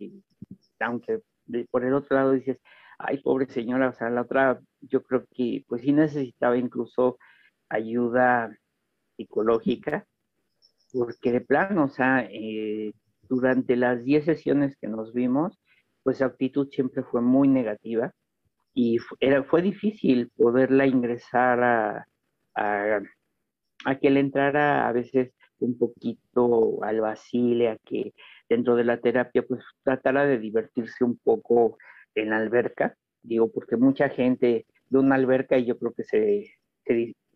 [0.79, 1.21] aunque
[1.69, 2.59] por el otro lado dices,
[2.97, 7.17] ay, pobre señora, o sea, la otra, yo creo que pues sí necesitaba incluso
[7.69, 8.55] ayuda
[9.15, 10.05] psicológica,
[10.93, 12.93] porque de plano, o sea, eh,
[13.29, 15.57] durante las 10 sesiones que nos vimos,
[16.03, 18.13] pues su actitud siempre fue muy negativa
[18.73, 22.07] y era, fue difícil poderla ingresar a,
[22.55, 28.13] a, que le entrara a veces un poquito al vacile, a que
[28.51, 31.77] dentro de la terapia pues tratara de divertirse un poco
[32.15, 36.53] en la alberca, digo, porque mucha gente de una alberca y yo creo que se,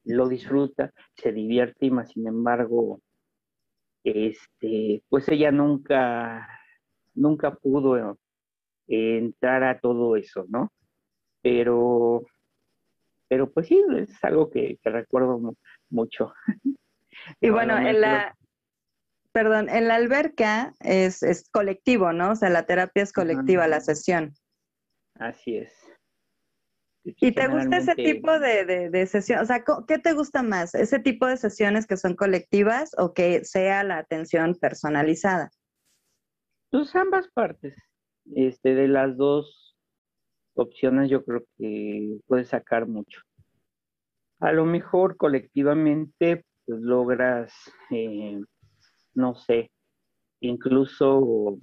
[0.03, 2.99] lo disfruta, se divierte y más sin embargo,
[4.03, 6.49] este, pues ella nunca,
[7.13, 8.17] nunca pudo
[8.85, 10.73] entrar a todo eso, ¿no?
[11.41, 12.25] Pero,
[13.29, 15.55] pero pues sí, es algo que, recuerdo
[15.89, 16.33] mucho.
[17.39, 18.35] Y bueno, en la,
[19.35, 22.31] perdón, en la alberca es, es, colectivo, ¿no?
[22.31, 24.33] O sea, la terapia es colectiva, la sesión.
[25.15, 25.73] Así es.
[27.03, 29.41] ¿Y te gusta ese tipo de, de, de sesión?
[29.41, 30.73] O sea, ¿qué te gusta más?
[30.73, 35.51] ¿Ese tipo de sesiones que son colectivas o que sea la atención personalizada?
[36.71, 37.75] Pues ambas partes.
[38.33, 39.75] Este, de las dos
[40.53, 43.19] opciones yo creo que puedes sacar mucho.
[44.39, 47.53] A lo mejor colectivamente pues, logras,
[47.91, 48.39] eh,
[49.15, 49.71] no sé,
[50.41, 51.57] incluso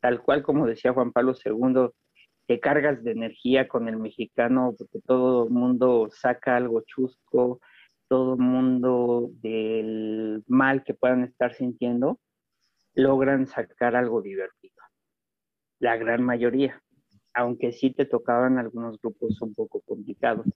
[0.00, 1.90] tal cual como decía Juan Pablo II,
[2.46, 7.60] te cargas de energía con el mexicano porque todo el mundo saca algo chusco,
[8.08, 12.20] todo el mundo del mal que puedan estar sintiendo,
[12.94, 14.74] logran sacar algo divertido.
[15.78, 16.82] La gran mayoría,
[17.32, 20.46] aunque sí te tocaban algunos grupos un poco complicados.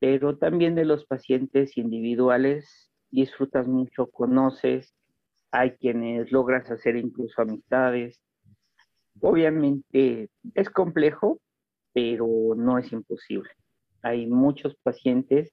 [0.00, 4.94] Pero también de los pacientes individuales disfrutas mucho, conoces,
[5.50, 8.20] hay quienes logras hacer incluso amistades,
[9.20, 11.40] Obviamente es complejo,
[11.92, 13.50] pero no es imposible.
[14.02, 15.52] Hay muchos pacientes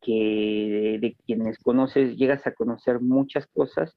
[0.00, 3.94] que de, quienes conoces, llegas a conocer muchas cosas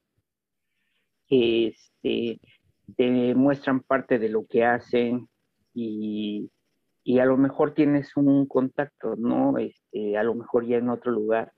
[1.27, 2.41] que este,
[2.97, 5.29] te muestran parte de lo que hacen
[5.73, 6.51] y,
[7.05, 9.57] y, a lo mejor tienes un contacto, ¿no?
[9.57, 11.53] Este, a lo mejor ya en otro lugar,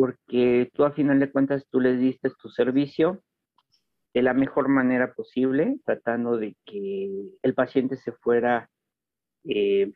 [0.00, 3.22] porque tú a final de cuentas tú les diste tu servicio
[4.14, 7.10] de la mejor manera posible, tratando de que
[7.42, 8.70] el paciente se fuera
[9.44, 9.92] eh,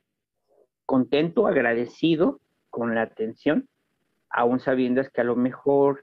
[0.84, 3.66] contento, agradecido con la atención,
[4.28, 6.02] aún sabiendo que a lo mejor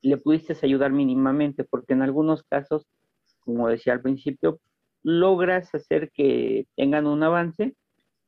[0.00, 2.86] le pudiste ayudar mínimamente, porque en algunos casos,
[3.40, 4.60] como decía al principio,
[5.02, 7.74] logras hacer que tengan un avance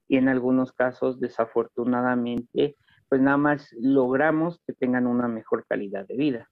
[0.09, 2.75] y en algunos casos, desafortunadamente,
[3.13, 6.51] pues nada más logramos que tengan una mejor calidad de vida.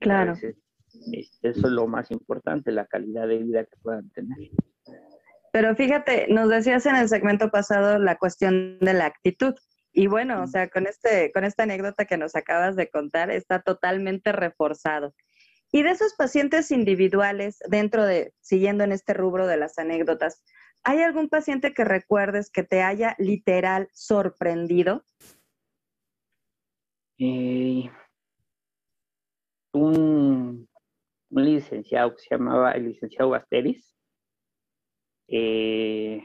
[0.00, 0.32] Claro.
[0.32, 0.56] Este,
[1.42, 4.38] eso es lo más importante, la calidad de vida que puedan tener.
[5.52, 9.52] Pero fíjate, nos decías en el segmento pasado la cuestión de la actitud.
[9.92, 13.60] Y bueno, o sea, con, este, con esta anécdota que nos acabas de contar, está
[13.60, 15.14] totalmente reforzado.
[15.72, 20.42] Y de esos pacientes individuales, dentro de, siguiendo en este rubro de las anécdotas,
[20.84, 25.04] ¿hay algún paciente que recuerdes que te haya literal sorprendido?
[27.18, 27.90] Eh,
[29.72, 30.68] un
[31.30, 33.94] licenciado que se llamaba el licenciado Basteris.
[35.28, 36.22] Eh,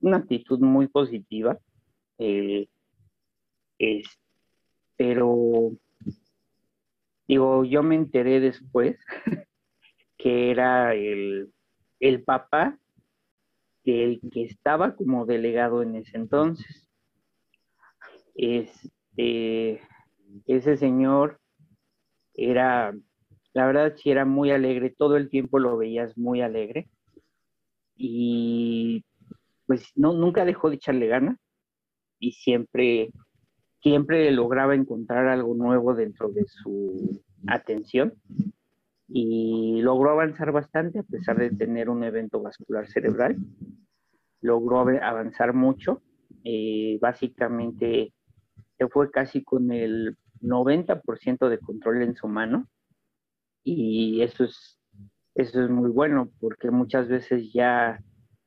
[0.00, 1.58] una actitud muy positiva,
[2.18, 2.68] eh,
[4.96, 5.72] pero
[7.26, 8.96] digo, yo me enteré después
[10.18, 11.52] que era el,
[12.00, 12.78] el papá
[13.84, 16.88] del que estaba como delegado en ese entonces.
[18.34, 19.80] Este,
[20.46, 21.38] ese señor
[22.34, 22.92] era
[23.58, 26.88] la verdad sí era muy alegre, todo el tiempo lo veías muy alegre
[27.96, 29.04] y
[29.66, 31.38] pues no, nunca dejó de echarle ganas
[32.20, 33.10] y siempre,
[33.82, 38.14] siempre lograba encontrar algo nuevo dentro de su atención
[39.08, 43.38] y logró avanzar bastante a pesar de tener un evento vascular cerebral.
[44.40, 46.02] Logró avanzar mucho,
[46.44, 48.12] eh, básicamente
[48.78, 52.68] se fue casi con el 90% de control en su mano.
[53.64, 54.78] Y eso es,
[55.34, 58.00] eso es muy bueno porque muchas veces ya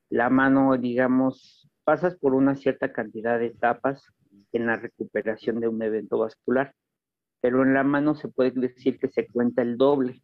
[0.08, 4.04] la mano, digamos, pasas por una cierta cantidad de etapas
[4.52, 6.74] en la recuperación de un evento vascular,
[7.40, 10.22] pero en la mano se puede decir que se cuenta el doble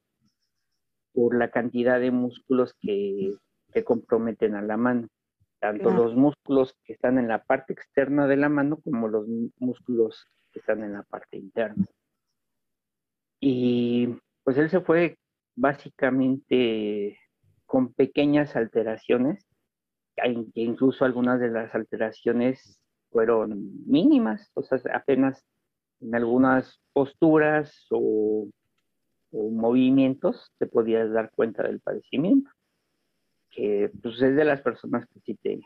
[1.12, 3.34] por la cantidad de músculos que,
[3.72, 5.08] que comprometen a la mano,
[5.60, 9.26] tanto los músculos que están en la parte externa de la mano como los
[9.58, 11.84] músculos que están en la parte interna.
[13.40, 15.18] Y pues él se fue
[15.56, 17.18] básicamente
[17.66, 19.46] con pequeñas alteraciones,
[20.54, 22.80] incluso algunas de las alteraciones
[23.10, 25.44] fueron mínimas, o sea, apenas
[26.00, 28.48] en algunas posturas o,
[29.30, 32.50] movimientos te podías dar cuenta del padecimiento,
[33.58, 35.60] que pues es de las personas que sí te,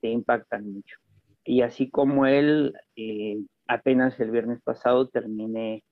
[0.00, 0.96] te impactan mucho.
[1.44, 3.38] Y así como él, eh,
[3.68, 5.84] apenas el viernes pasado terminé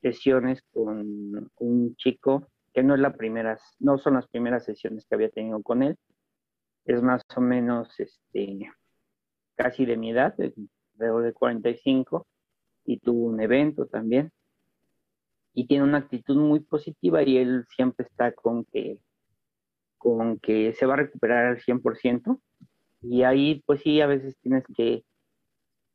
[0.00, 5.16] sesiones con un chico que no es la primera, no son las primeras sesiones que
[5.16, 5.96] había tenido con él,
[6.84, 8.70] es más o menos este,
[9.56, 10.36] casi de mi edad,
[10.94, 12.24] alrededor de 45,
[12.84, 14.30] y tuvo un evento también.
[15.54, 19.00] Y tiene una actitud muy positiva y él siempre está con que,
[20.00, 22.40] con que se va a recuperar al 100%.
[23.02, 25.04] Y ahí, pues sí, a veces tienes que,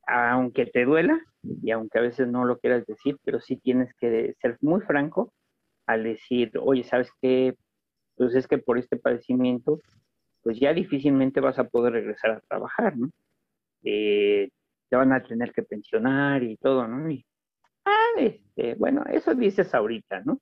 [0.08, 4.36] aunque te duela, y aunque a veces no lo quieras decir, pero sí tienes que
[4.40, 5.34] ser muy franco
[5.88, 7.56] al decir, oye, ¿sabes qué?
[8.16, 9.82] Pues es que por este padecimiento,
[10.44, 13.10] pues ya difícilmente vas a poder regresar a trabajar, ¿no?
[13.84, 14.50] Eh,
[14.90, 17.10] te van a tener que pensionar y todo, ¿no?
[17.10, 17.26] Y,
[17.86, 20.40] ah, este, bueno, eso dices ahorita, ¿no?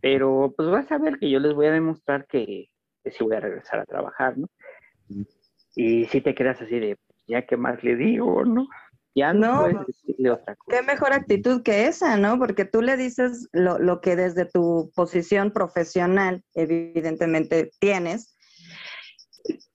[0.00, 2.68] Pero pues vas a ver que yo les voy a demostrar que,
[3.04, 4.48] que sí voy a regresar a trabajar, ¿no?
[5.76, 8.66] Y si te quedas así de, pues, ya qué más le digo, ¿no?
[9.14, 10.76] Ya no, puedes pues, decirle otra cosa.
[10.76, 12.38] Qué mejor actitud que esa, ¿no?
[12.38, 18.36] Porque tú le dices lo, lo que desde tu posición profesional evidentemente tienes,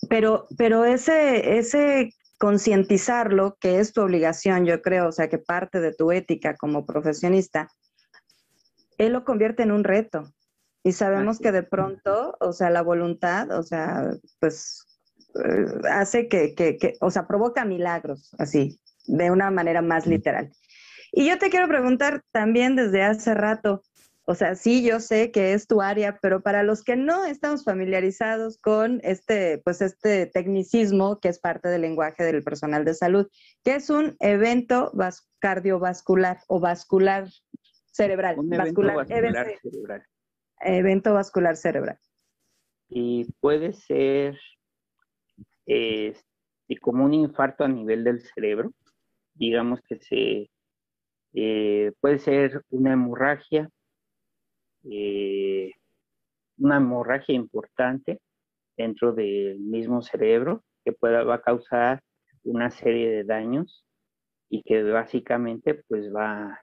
[0.10, 2.10] pero, pero ese, ese
[2.40, 6.86] concientizarlo, que es tu obligación, yo creo, o sea, que parte de tu ética como
[6.86, 7.70] profesionista,
[8.98, 10.24] él lo convierte en un reto.
[10.84, 14.86] Y sabemos que de pronto, o sea, la voluntad, o sea, pues
[15.36, 20.52] eh, hace que, que, que, o sea, provoca milagros, así, de una manera más literal.
[21.12, 23.84] Y yo te quiero preguntar también desde hace rato,
[24.30, 27.64] o sea, sí, yo sé que es tu área, pero para los que no estamos
[27.64, 33.28] familiarizados con este, pues este tecnicismo que es parte del lenguaje del personal de salud,
[33.64, 34.92] que es un evento
[35.40, 37.28] cardiovascular o vascular
[37.92, 38.38] cerebral.
[38.38, 40.06] Un evento vascular, cerebral.
[40.62, 41.98] Evento vascular cerebral.
[42.90, 44.40] Y puede ser
[45.66, 46.16] eh,
[46.82, 48.74] como un infarto a nivel del cerebro,
[49.36, 50.50] digamos que se
[51.34, 53.70] eh, puede ser una hemorragia,
[54.84, 55.72] eh,
[56.58, 58.20] una hemorragia importante
[58.76, 62.02] dentro del mismo cerebro que pueda, va a causar
[62.44, 63.86] una serie de daños
[64.50, 66.62] y que básicamente pues va,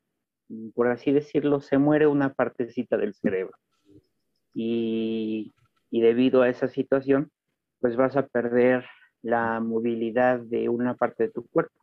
[0.75, 3.57] por así decirlo, se muere una partecita del cerebro.
[4.59, 5.53] Y,
[5.91, 7.31] y debido a esa situación,
[7.79, 8.87] pues vas a perder
[9.21, 11.79] la movilidad de una parte de tu cuerpo.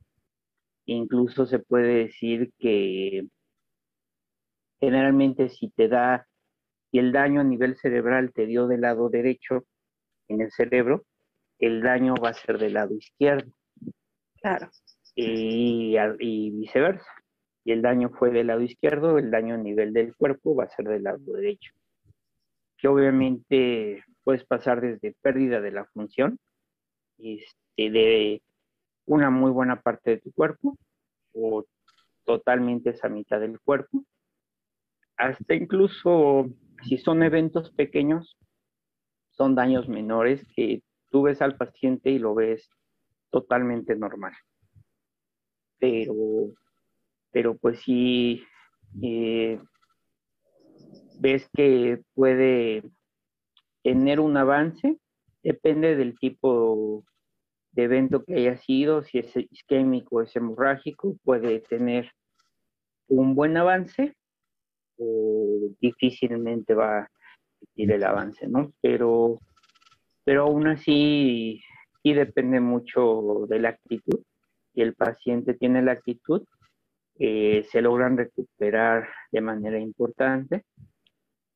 [0.85, 3.27] Incluso se puede decir que
[4.79, 6.27] generalmente si te da,
[6.89, 9.65] si el daño a nivel cerebral te dio del lado derecho
[10.27, 11.05] en el cerebro,
[11.59, 13.51] el daño va a ser del lado izquierdo.
[14.41, 14.69] Claro.
[15.15, 17.05] Y, y viceversa.
[17.63, 20.69] Y el daño fue del lado izquierdo, el daño a nivel del cuerpo va a
[20.69, 21.71] ser del lado derecho.
[22.83, 26.37] Que obviamente puedes pasar desde pérdida de la función,
[27.17, 28.41] este, de
[29.05, 30.77] una muy buena parte de tu cuerpo,
[31.31, 31.63] o
[32.25, 34.03] totalmente esa mitad del cuerpo,
[35.15, 36.49] hasta incluso
[36.83, 38.37] si son eventos pequeños,
[39.31, 42.69] son daños menores que tú ves al paciente y lo ves
[43.29, 44.33] totalmente normal.
[45.79, 46.13] Pero,
[47.31, 48.43] pero pues sí,
[49.01, 49.57] eh,
[51.23, 52.83] ves que puede
[53.81, 54.97] tener un avance,
[55.41, 57.05] depende del tipo
[57.71, 62.11] de evento que haya sido, si es isquémico o es hemorrágico, puede tener
[63.07, 64.13] un buen avance
[64.97, 67.09] o difícilmente va a
[67.75, 68.73] ir el avance, ¿no?
[68.81, 69.39] Pero,
[70.25, 71.61] pero aún así,
[72.01, 74.19] sí depende mucho de la actitud.
[74.73, 76.43] Si el paciente tiene la actitud,
[77.17, 80.65] eh, se logran recuperar de manera importante.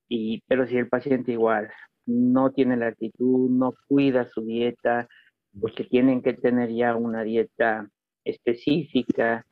[0.09, 1.69] Y, pero si el paciente igual
[2.05, 5.07] no tiene la actitud, no cuida su dieta,
[5.59, 7.89] porque tienen que tener ya una dieta
[8.23, 9.45] específica,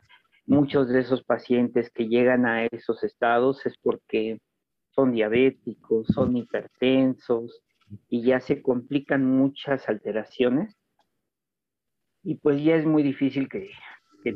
[0.47, 4.39] Muchos de esos pacientes que llegan a esos estados es porque
[4.91, 7.63] son diabéticos, son hipertensos
[8.09, 10.77] y ya se complican muchas alteraciones
[12.21, 13.71] y pues ya es muy difícil que,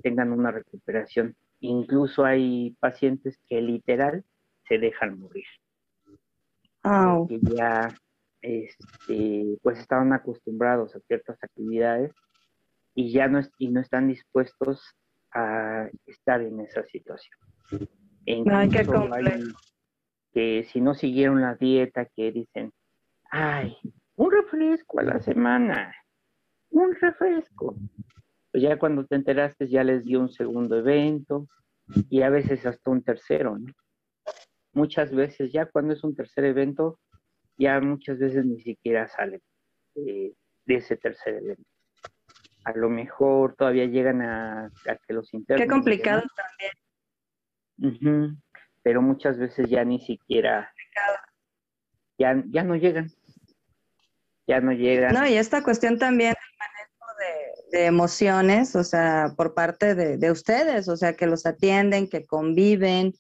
[0.03, 1.35] tengan una recuperación.
[1.61, 4.23] Incluso hay pacientes que literal
[4.67, 5.45] se dejan morir.
[7.27, 7.95] Que ya
[8.41, 12.11] este, pues estaban acostumbrados a ciertas actividades
[12.95, 14.81] y ya no, y no están dispuestos
[15.31, 17.37] a estar en esa situación.
[20.33, 22.71] que si no siguieron la dieta, que dicen,
[23.31, 23.77] ay,
[24.15, 25.93] un refresco a la semana,
[26.71, 27.75] un refresco.
[28.51, 31.47] Pues ya cuando te enteraste ya les dio un segundo evento
[32.09, 33.71] y a veces hasta un tercero, ¿no?
[34.79, 37.01] Muchas veces, ya cuando es un tercer evento,
[37.57, 39.41] ya muchas veces ni siquiera sale
[39.93, 40.33] de,
[40.67, 41.67] ese tercer evento.
[42.63, 44.71] A lo mejor todavía llegan a,
[45.05, 45.61] que los internos.
[45.61, 46.23] Qué complicado
[47.77, 48.37] también.
[48.81, 50.73] Pero muchas veces ya ni siquiera.
[52.17, 53.11] Ya, ya no llegan.
[54.47, 55.13] Ya no llegan.
[55.13, 56.35] No, y esta cuestión también
[57.73, 63.13] de, emociones, o sea, por parte de, ustedes, o sea, que los atienden, que conviven.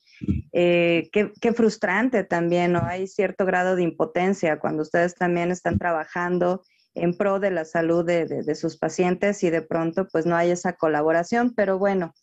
[0.51, 2.81] Eh, qué, frustrante también, ¿no?
[2.83, 6.63] Hay cierto grado de impotencia cuando ustedes también están trabajando
[6.95, 10.51] en pro de la salud de, de sus pacientes y de pronto pues no hay
[10.51, 12.13] esa colaboración, pero bueno,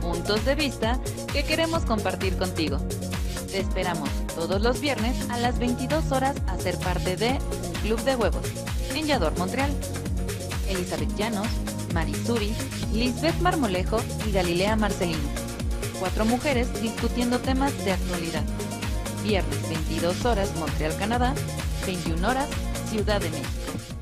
[0.01, 0.99] puntos de vista
[1.31, 2.79] que queremos compartir contigo.
[3.47, 7.99] Te esperamos todos los viernes a las 22 horas a ser parte de un club
[8.03, 8.45] de huevos
[8.93, 9.71] en Montreal.
[10.67, 11.47] Elizabeth Llanos,
[11.93, 12.53] Marisuri,
[12.93, 15.29] Lisbeth Marmolejo y Galilea Marcelino.
[15.99, 18.43] Cuatro mujeres discutiendo temas de actualidad.
[19.23, 21.33] Viernes 22 horas Montreal, Canadá,
[21.85, 22.49] 21 horas
[22.89, 23.96] Ciudad de México.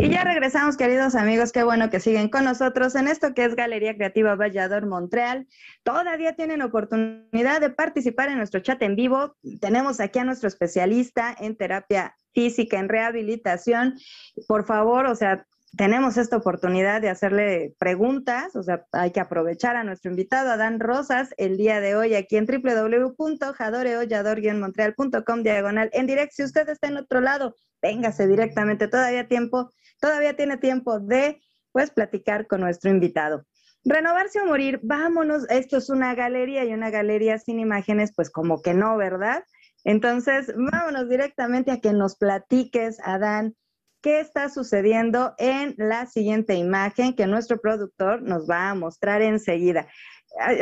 [0.00, 1.50] Y ya regresamos, queridos amigos.
[1.50, 5.48] Qué bueno que siguen con nosotros en esto que es Galería Creativa Vallador Montreal.
[5.82, 9.34] Todavía tienen oportunidad de participar en nuestro chat en vivo.
[9.60, 13.98] Tenemos aquí a nuestro especialista en terapia física, en rehabilitación.
[14.46, 15.44] Por favor, o sea,
[15.76, 20.80] tenemos esta oportunidad de hacerle preguntas, o sea, hay que aprovechar a nuestro invitado, Adán
[20.80, 26.34] Rosas, el día de hoy aquí en www.jadoreollador-montreal.com diagonal en directo.
[26.36, 31.40] Si usted está en otro lado, véngase directamente, todavía tiempo todavía tiene tiempo de,
[31.72, 33.44] pues, platicar con nuestro invitado.
[33.84, 38.60] Renovarse o morir, vámonos, esto es una galería y una galería sin imágenes, pues como
[38.60, 39.44] que no, ¿verdad?
[39.84, 43.54] Entonces, vámonos directamente a que nos platiques, Adán,
[44.02, 49.88] qué está sucediendo en la siguiente imagen que nuestro productor nos va a mostrar enseguida.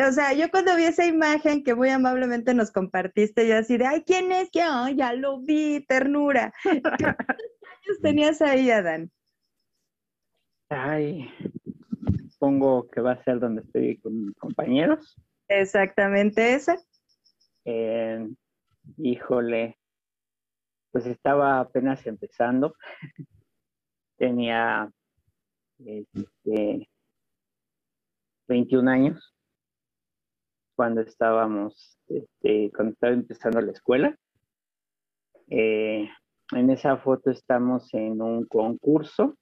[0.09, 3.87] O sea, yo cuando vi esa imagen que muy amablemente nos compartiste, yo así de,
[3.87, 4.49] ay, ¿quién es?
[4.51, 4.61] que
[4.95, 6.53] ya lo vi, ternura.
[6.63, 6.71] ¿Qué
[7.05, 9.11] años tenías ahí, Adán?
[10.69, 11.29] Ay,
[12.31, 15.17] supongo que va a ser donde estoy con mis compañeros.
[15.49, 16.77] Exactamente esa.
[17.65, 18.29] Eh,
[18.97, 19.79] híjole,
[20.91, 22.75] pues estaba apenas empezando.
[24.19, 24.91] Tenía
[25.79, 26.89] este,
[28.49, 29.35] 21 años
[30.75, 34.19] cuando estábamos, este, cuando estaba empezando la escuela.
[35.49, 36.09] Eh,
[36.53, 39.37] en esa foto estamos en un concurso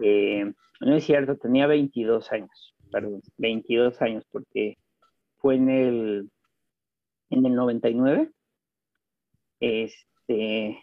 [0.00, 4.76] eh, no es cierto, tenía 22 años, perdón, 22 años, porque
[5.38, 6.30] fue en el,
[7.30, 8.30] en el 99,
[9.60, 10.78] este,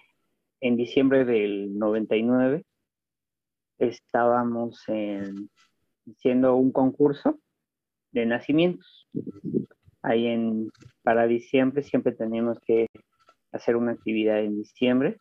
[0.62, 2.64] en diciembre del 99,
[3.78, 5.49] estábamos en,
[6.12, 7.39] haciendo un concurso
[8.12, 9.07] de nacimientos.
[10.01, 10.70] Ahí en,
[11.03, 12.88] para diciembre siempre tenemos que
[13.51, 15.20] hacer una actividad en diciembre.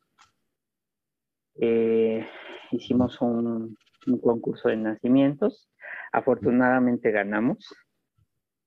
[1.60, 2.26] Eh,
[2.72, 3.76] hicimos un,
[4.22, 5.68] concurso de nacimientos.
[6.12, 7.74] Afortunadamente ganamos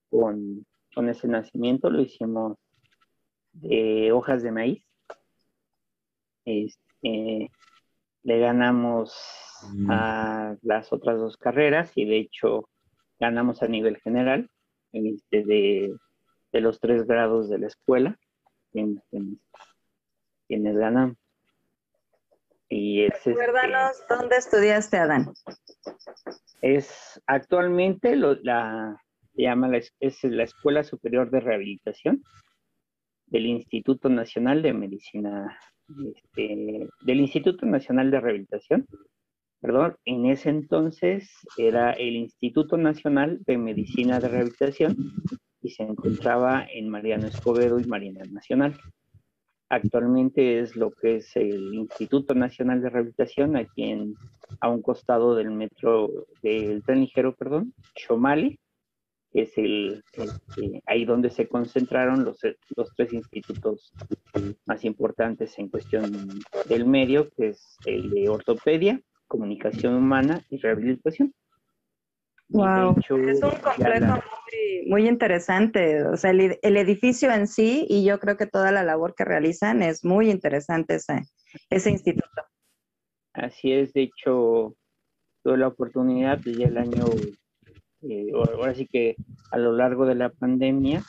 [0.09, 0.65] con,
[1.07, 2.57] ese nacimiento, lo hicimos
[3.53, 4.85] de hojas de maíz.
[6.45, 7.51] Este,
[8.23, 9.15] le ganamos
[9.73, 9.91] mm.
[9.91, 12.69] a las otras dos carreras y de hecho
[13.19, 14.49] ganamos a nivel general
[14.91, 15.95] este, de,
[16.53, 18.19] los tres grados de la escuela
[18.71, 19.03] quienes,
[20.49, 21.17] ganan.
[22.71, 25.33] Y es, este, Recuérdanos dónde estudiaste, Adán.
[26.61, 28.97] Es actualmente la,
[29.35, 32.23] se llama la, es la Escuela Superior de Rehabilitación
[33.27, 35.57] del Instituto Nacional de Medicina,
[36.13, 38.87] este, del Instituto Nacional de Rehabilitación,
[39.59, 44.95] perdón, en ese entonces era el Instituto Nacional de Medicina de Rehabilitación
[45.61, 48.79] y se encontraba en Mariano Escobedo y Marina Nacional.
[49.71, 54.15] Actualmente es lo que es el Instituto Nacional de Rehabilitación, aquí en,
[54.59, 56.09] a un costado del metro,
[56.43, 58.59] del tren ligero, perdón, Chomali,
[59.31, 62.39] que es el, este, ahí donde se concentraron los,
[62.75, 63.93] los tres institutos
[64.65, 66.11] más importantes en cuestión
[66.67, 71.33] del medio, que es el de ortopedia, comunicación humana y rehabilitación.
[72.51, 74.21] Wow, es un complejo
[74.87, 76.03] muy, interesante.
[76.05, 79.81] O sea, el, edificio en sí y yo creo que toda la labor que realizan
[79.81, 81.21] es muy interesante ese,
[81.69, 82.41] ese instituto.
[83.33, 84.75] Así es, de hecho,
[85.43, 87.05] tuve la oportunidad desde el año,
[88.01, 89.15] eh, ahora sí que
[89.51, 91.01] a lo largo de la pandemia,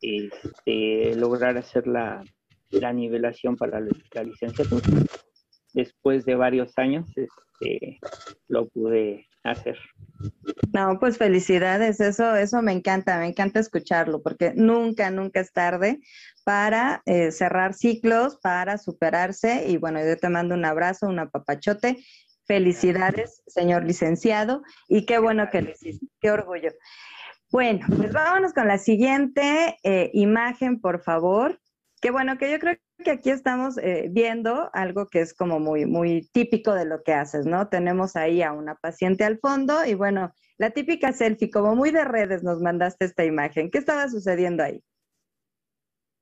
[0.00, 2.24] este, lograr hacer la,
[2.70, 4.84] la nivelación para la, la licenciatura.
[5.72, 8.00] Después de varios años, este,
[8.48, 9.78] lo pude hacer.
[10.72, 16.00] No, pues felicidades, eso, eso me encanta, me encanta escucharlo, porque nunca, nunca es tarde
[16.44, 19.66] para eh, cerrar ciclos, para superarse.
[19.68, 22.04] Y bueno, yo te mando un abrazo, un apapachote.
[22.46, 26.72] Felicidades, señor licenciado, y qué bueno que lo hiciste, qué orgullo.
[27.50, 31.58] Bueno, pues vámonos con la siguiente eh, imagen, por favor.
[32.02, 35.86] Qué bueno que yo creo que aquí estamos eh, viendo algo que es como muy,
[35.86, 37.68] muy típico de lo que haces, ¿no?
[37.68, 42.04] Tenemos ahí a una paciente al fondo y bueno, la típica selfie, como muy de
[42.04, 43.70] redes nos mandaste esta imagen.
[43.70, 44.82] ¿Qué estaba sucediendo ahí?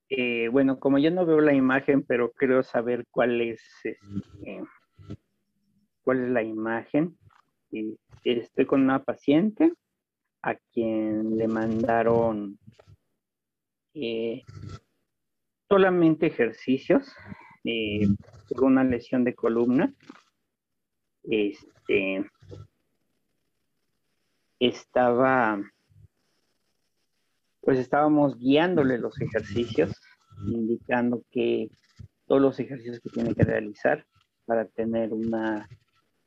[0.08, 4.62] Eh, bueno, como yo no veo la imagen, pero creo saber cuál es, este,
[6.02, 7.16] cuál es la imagen.
[8.24, 9.72] estoy con una paciente
[10.42, 12.58] a quien le mandaron
[13.94, 14.42] eh,
[15.72, 17.16] solamente ejercicios
[17.64, 18.06] eh,
[18.50, 19.90] por una lesión de columna.
[21.22, 22.30] Este,
[24.58, 25.58] estaba,
[27.62, 29.98] pues estábamos guiándole los ejercicios,
[30.46, 31.70] indicando que
[32.26, 34.04] todos los ejercicios que tiene que realizar
[34.44, 35.66] para tener una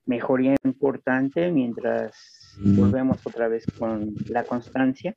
[0.07, 5.15] mejoría importante mientras volvemos otra vez con la constancia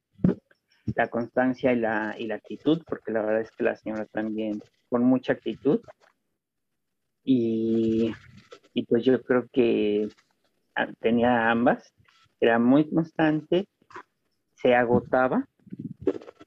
[0.95, 4.62] la constancia y la, y la actitud, porque la verdad es que la señora también
[4.89, 5.80] con mucha actitud.
[7.24, 8.12] Y,
[8.72, 10.09] y pues yo creo que
[11.01, 11.93] tenía ambas,
[12.41, 13.66] era muy constante,
[14.55, 15.47] se agotaba,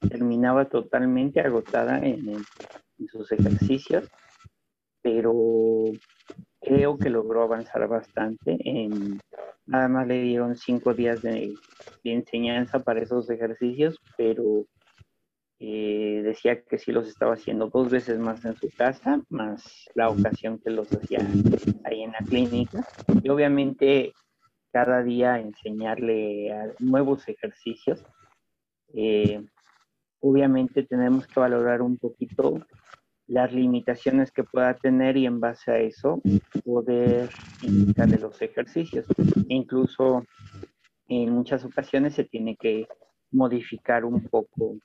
[0.08, 2.28] terminaba totalmente agotada en,
[2.98, 4.08] en sus ejercicios,
[5.02, 5.84] pero
[6.62, 8.56] creo que logró avanzar bastante.
[8.64, 9.20] En,
[9.66, 11.54] nada más le dieron cinco días de,
[12.04, 14.66] enseñanza para esos ejercicios, pero
[15.58, 20.08] eh, decía que sí los estaba haciendo dos veces más en su casa, más la
[20.08, 21.20] ocasión que los hacía
[21.84, 22.86] ahí en la clínica.
[23.22, 24.12] Y obviamente
[24.72, 28.04] cada día enseñarle nuevos ejercicios.
[28.94, 29.44] Eh,
[30.20, 32.64] obviamente tenemos que valorar un poquito
[33.32, 36.20] las limitaciones que pueda tener y en base a eso
[36.66, 37.30] poder
[37.62, 39.06] indicarle los ejercicios.
[39.48, 40.26] Incluso
[41.08, 42.86] en muchas ocasiones se tiene que
[43.30, 44.76] modificar un poco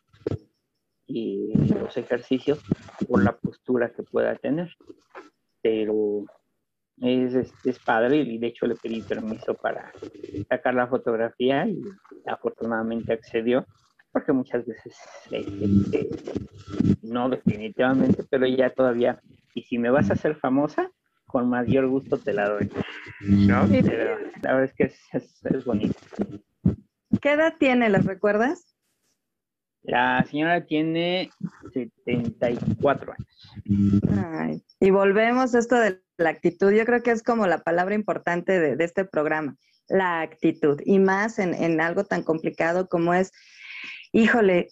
[1.06, 2.64] y los ejercicios
[3.10, 4.74] por la postura que pueda tener.
[5.62, 6.24] Pero
[7.02, 9.92] es, es, padre y de hecho le pedí permiso para
[10.48, 11.82] sacar la fotografía y
[12.26, 13.66] afortunadamente accedió
[14.18, 14.96] porque muchas veces
[15.30, 16.10] este,
[17.04, 19.22] no definitivamente, pero ya todavía,
[19.54, 20.90] y si me vas a hacer famosa,
[21.28, 22.72] con mayor gusto te la doy.
[23.20, 23.68] ¿no?
[23.70, 26.00] Pero la verdad es que es, bonito.
[27.22, 28.76] ¿Qué edad tiene, ¿las recuerdas?
[29.84, 31.30] La señora tiene
[31.76, 34.02] 74 años.
[34.80, 36.72] y volvemos a esto de la actitud.
[36.72, 39.58] Yo creo que es como la palabra importante de, este programa,
[39.90, 40.82] la actitud.
[40.86, 43.32] Y más en, en, algo tan complicado como es
[44.12, 44.70] híjole,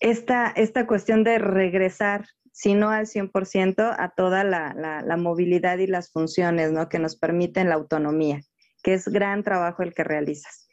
[0.00, 5.86] esta, esta cuestión de regresar si no al 100%, a toda la, la, movilidad y
[5.86, 6.88] las funciones ¿no?
[6.88, 8.42] que nos permiten la autonomía,
[8.82, 10.68] que es gran trabajo el que realizas.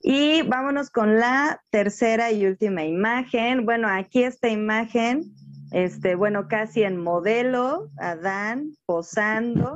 [0.00, 3.66] Y vámonos con la tercera y última imagen.
[3.66, 5.34] Bueno, aquí esta imagen,
[5.72, 9.74] este, bueno, casi en modelo, Adán posando.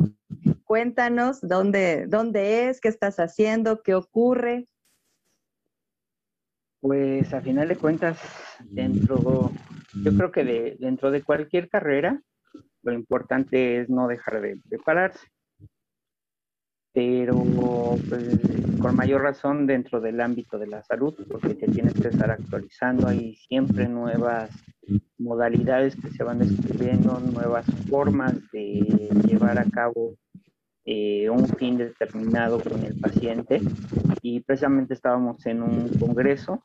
[0.65, 4.69] Cuéntanos dónde, dónde es, qué estás haciendo, qué ocurre.
[6.83, 8.19] Pues a final de cuentas,
[8.65, 9.53] dentro,
[9.95, 12.21] yo creo que de, dentro de cualquier carrera,
[12.83, 15.29] lo importante es no dejar de prepararse.
[16.93, 17.37] Pero
[18.09, 18.37] pues,
[18.81, 23.07] con mayor razón dentro del ámbito de la salud, porque te tienes que estar actualizando,
[23.07, 24.51] hay siempre nuevas
[25.19, 30.17] modalidades que se van descubriendo, nuevas formas de llevar a cabo
[30.85, 33.61] eh, un fin determinado con el paciente
[34.21, 36.61] y precisamente estábamos en un congreso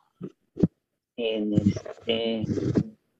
[1.18, 2.44] en este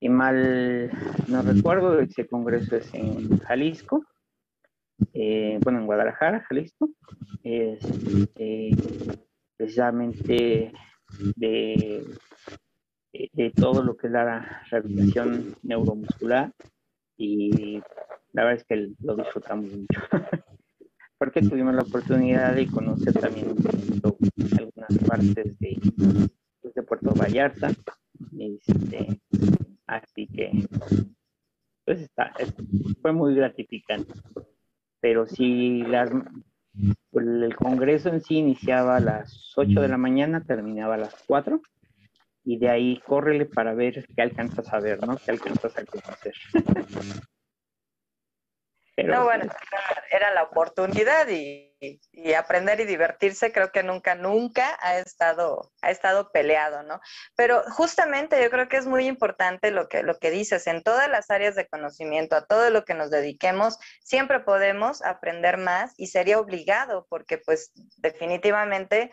[0.01, 0.91] y mal
[1.27, 4.05] no recuerdo ese congreso es en Jalisco
[5.13, 6.89] eh, bueno en Guadalajara Jalisco
[7.43, 8.71] es este,
[9.57, 10.73] precisamente
[11.37, 12.05] de,
[13.13, 16.53] de todo lo que es la rehabilitación neuromuscular
[17.19, 17.83] y
[18.33, 20.01] la verdad es que lo disfrutamos mucho.
[21.19, 23.57] Porque tuvimos la oportunidad de conocer también
[24.57, 25.77] algunas partes de,
[26.75, 27.71] de Puerto Vallarta.
[28.39, 29.21] Este,
[29.87, 30.51] así que,
[31.85, 32.33] pues está,
[33.01, 34.13] fue muy gratificante.
[35.01, 36.11] Pero si las,
[37.11, 41.15] pues, el congreso en sí iniciaba a las 8 de la mañana, terminaba a las
[41.27, 41.61] 4
[42.45, 45.17] y de ahí córrele para ver qué alcanzas a ver, ¿no?
[45.17, 46.35] ¿Qué alcanzas a conocer?
[49.05, 49.51] no, bueno,
[50.11, 51.65] era, la oportunidad y,
[52.37, 57.01] aprender y divertirse creo que nunca, nunca ha estado, ha estado peleado, ¿no?
[57.37, 61.09] Pero justamente yo creo que es muy importante lo que, lo que dices, en todas
[61.09, 66.09] las áreas de conocimiento, a todo lo que nos dediquemos, siempre podemos aprender más y
[66.09, 69.13] sería obligado porque pues definitivamente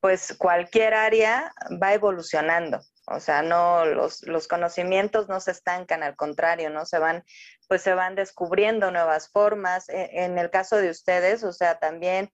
[0.00, 2.80] pues cualquier área va evolucionando.
[3.08, 6.84] O sea, no, los, los, conocimientos no se estancan, al contrario, ¿no?
[6.86, 7.24] Se van,
[7.68, 9.88] pues se van descubriendo nuevas formas.
[9.88, 12.32] E, en, el caso de ustedes, o sea, también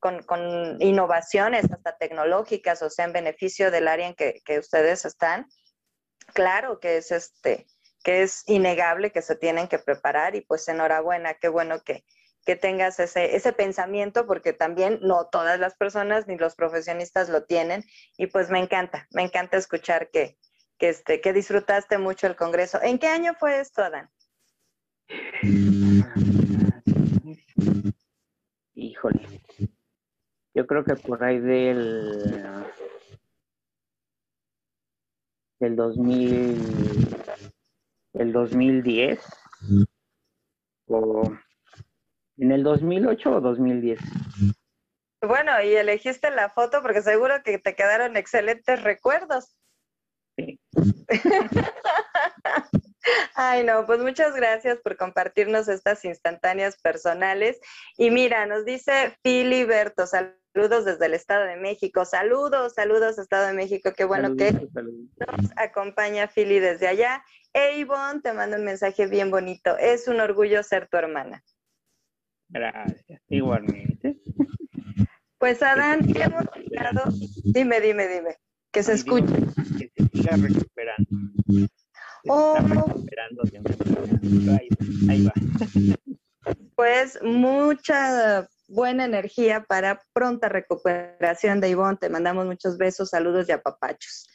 [0.00, 5.04] con, con, innovaciones hasta tecnológicas, o sea, en beneficio del área en que, que ustedes
[5.04, 5.46] están.
[6.32, 7.66] Claro que es este,
[8.02, 12.04] que es innegable que se tienen que preparar y pues enhorabuena, qué bueno que,
[12.46, 17.44] que tengas ese, ese pensamiento, porque también no todas las personas ni los profesionistas lo
[17.44, 17.84] tienen.
[18.16, 20.38] Y pues me encanta, me encanta escuchar que,
[20.78, 22.80] que, este, que disfrutaste mucho el Congreso.
[22.80, 24.08] ¿En qué año fue esto, Adán?
[28.74, 29.42] Híjole.
[30.54, 32.64] Yo creo que por ahí del
[35.58, 37.16] del 2000
[38.14, 39.20] el 2010
[40.86, 41.36] o
[42.38, 43.98] ¿En el 2008 o 2010?
[45.22, 49.56] Bueno, y elegiste la foto porque seguro que te quedaron excelentes recuerdos.
[50.36, 50.60] Sí.
[53.34, 57.60] Ay, no, pues muchas gracias por compartirnos estas instantáneas personales.
[57.96, 62.04] Y mira, nos dice Filiberto, saludos desde el Estado de México.
[62.04, 63.92] Saludos, saludos, Estado de México.
[63.96, 67.24] Qué bueno que nos acompaña Fili desde allá.
[67.52, 69.78] E Ivonne, te mando un mensaje bien bonito.
[69.78, 71.42] Es un orgullo ser tu hermana.
[72.48, 74.16] Gracias, igualmente.
[75.38, 77.02] Pues Adán, hemos llegado.
[77.44, 78.36] Dime, dime, dime.
[78.72, 79.34] Que se escuche.
[79.78, 81.08] Que se siga recuperando.
[82.28, 82.56] oh.
[82.58, 83.42] recuperando
[84.52, 84.68] ahí,
[85.08, 85.32] ahí va.
[86.74, 91.98] Pues mucha buena energía para pronta recuperación de Ivonne.
[91.98, 94.28] Te mandamos muchos besos, saludos y apapachos.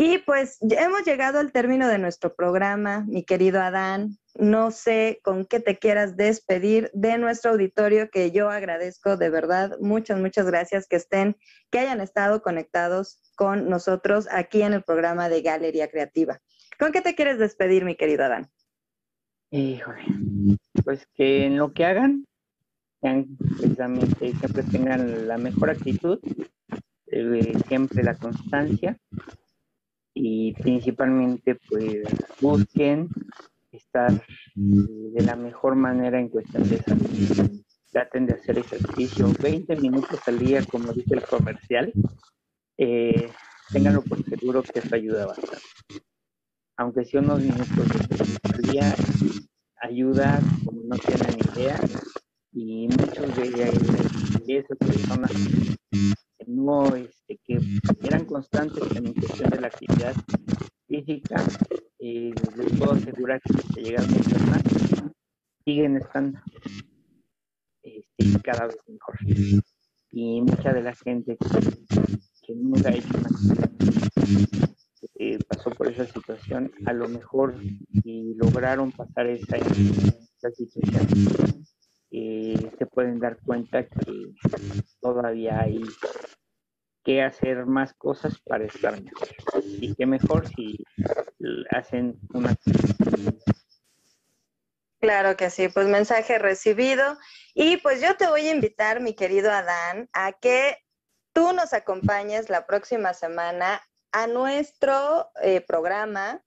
[0.00, 4.16] Y pues hemos llegado al término de nuestro programa, mi querido Adán.
[4.36, 9.76] No sé con qué te quieras despedir de nuestro auditorio, que yo agradezco de verdad.
[9.80, 11.36] Muchas, muchas gracias que estén,
[11.72, 16.40] que hayan estado conectados con nosotros aquí en el programa de Galería Creativa.
[16.78, 18.48] ¿Con qué te quieres despedir, mi querido Adán?
[19.50, 20.04] Híjole,
[20.84, 22.24] pues que en lo que hagan,
[23.00, 26.20] sean precisamente, siempre tengan la mejor actitud,
[27.08, 28.96] eh, siempre la constancia
[30.20, 32.02] y principalmente pues
[32.40, 33.08] busquen
[33.70, 34.20] estar eh,
[34.56, 37.62] de la mejor manera en cuestión de salud.
[37.92, 41.92] Traten de hacer ejercicio 20 minutos al día, como dice el comercial.
[42.76, 43.30] Eh,
[43.72, 46.02] ténganlo por seguro que eso ayuda bastante.
[46.76, 47.86] Aunque sea unos minutos
[48.42, 48.94] al día,
[49.80, 51.80] ayuda como no tienen idea.
[52.52, 53.70] Y muchos de,
[54.48, 55.30] esas personas
[56.48, 57.60] no, este, que
[58.02, 60.14] eran constantes en cuestión de la actividad
[60.86, 61.36] física,
[61.98, 64.62] eh, les puedo asegurar que se llegaron a enfermar,
[65.64, 66.40] siguen estando
[67.82, 69.16] este, cada vez mejor.
[70.10, 73.70] Y mucha de la gente que, nunca hecho una
[75.18, 77.56] eh, pasó por esa situación, a lo mejor
[78.04, 79.58] y lograron pasar esa
[80.56, 81.64] situación,
[82.10, 84.32] eh, se pueden dar cuenta que
[85.00, 85.82] todavía hay
[87.04, 89.28] que hacer más cosas para estar mejor.
[89.62, 90.78] Y qué mejor si
[91.70, 92.54] hacen una...
[95.00, 97.16] Claro que sí, pues mensaje recibido.
[97.54, 100.76] Y pues yo te voy a invitar, mi querido Adán, a que
[101.32, 103.80] tú nos acompañes la próxima semana
[104.12, 106.42] a nuestro eh, programa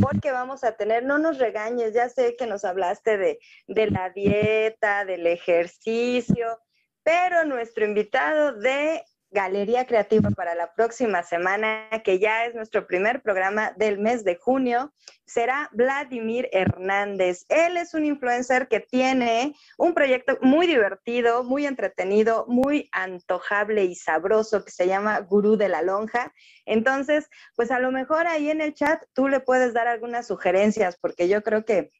[0.00, 4.10] porque vamos a tener, no nos regañes, ya sé que nos hablaste de, de la
[4.10, 6.58] dieta, del ejercicio,
[7.02, 9.02] pero nuestro invitado de
[9.32, 14.36] Galería Creativa para la próxima semana, que ya es nuestro primer programa del mes de
[14.36, 14.92] junio,
[15.24, 17.46] será Vladimir Hernández.
[17.48, 23.94] Él es un influencer que tiene un proyecto muy divertido, muy entretenido, muy antojable y
[23.94, 26.32] sabroso que se llama Gurú de la Lonja.
[26.66, 30.98] Entonces, pues a lo mejor ahí en el chat tú le puedes dar algunas sugerencias,
[31.00, 31.90] porque yo creo que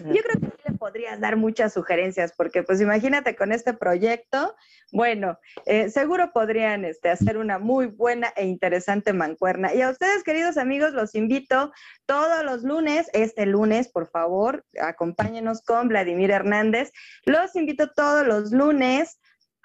[0.00, 4.54] yo creo que podrías dar muchas sugerencias, porque pues imagínate con este proyecto,
[4.92, 9.74] bueno, eh, seguro podrían este, hacer una muy buena e interesante mancuerna.
[9.74, 11.72] Y a ustedes, queridos amigos, los invito
[12.06, 16.92] todos los lunes, este lunes, por favor, acompáñenos con Vladimir Hernández.
[17.24, 19.18] Los invito todos los lunes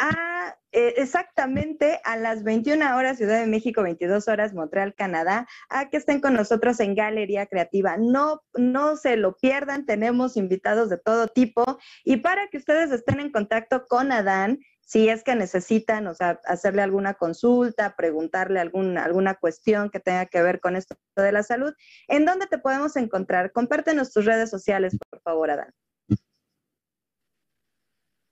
[0.04, 5.90] a eh, exactamente a las 21 horas Ciudad de México, 22 horas Montreal, Canadá, a
[5.90, 7.96] que estén con nosotros en Galería Creativa.
[7.98, 13.22] No, no se lo pierdan, tenemos invitados de todo tipo y para que ustedes estén
[13.22, 16.12] en contacto con Adán, si es que necesitan,
[16.44, 21.44] hacerle alguna consulta, preguntarle alguna, alguna cuestión que tenga que ver con esto de la
[21.44, 21.74] salud,
[22.10, 23.54] ¿en dónde te podemos encontrar?
[23.54, 25.74] Compártenos tus redes sociales, por favor, Adán.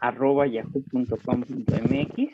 [0.00, 2.32] arroba yahoo.com.mx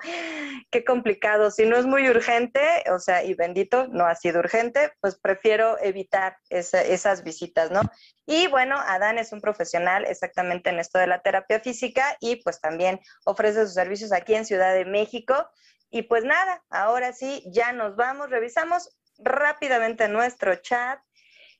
[0.70, 4.92] qué complicado, si no es muy urgente, o sea, y bendito, no ha sido urgente,
[5.00, 7.82] pues prefiero evitar esas visitas, ¿no?
[8.26, 12.62] Y bueno, Adán es un profesional exactamente en esto de la terapia física y pues
[12.62, 15.50] también ofrece sus servicios aquí en Ciudad de México.
[15.92, 21.00] Y pues nada, ahora sí, ya nos vamos, revisamos rápidamente nuestro chat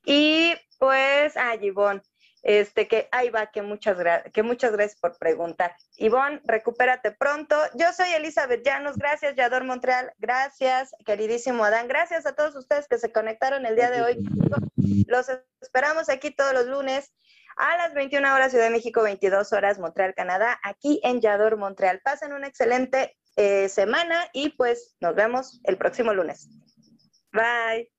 [0.04, 2.02] y pues, ah, Ivonne,
[2.42, 3.96] este, que ahí va, que muchas,
[4.32, 5.76] que muchas gracias por preguntar.
[5.96, 7.56] Ivonne, recupérate pronto.
[7.74, 12.98] Yo soy Elizabeth Llanos, gracias, Yador Montreal, gracias, queridísimo Adán, gracias a todos ustedes que
[12.98, 14.16] se conectaron el día de hoy.
[15.06, 15.26] Los
[15.60, 17.12] esperamos aquí todos los lunes
[17.56, 22.00] a las 21 horas Ciudad de México, 22 horas Montreal, Canadá, aquí en Yador, Montreal.
[22.02, 26.48] Pasen una excelente eh, semana y pues nos vemos el próximo lunes.
[27.32, 27.90] Bye.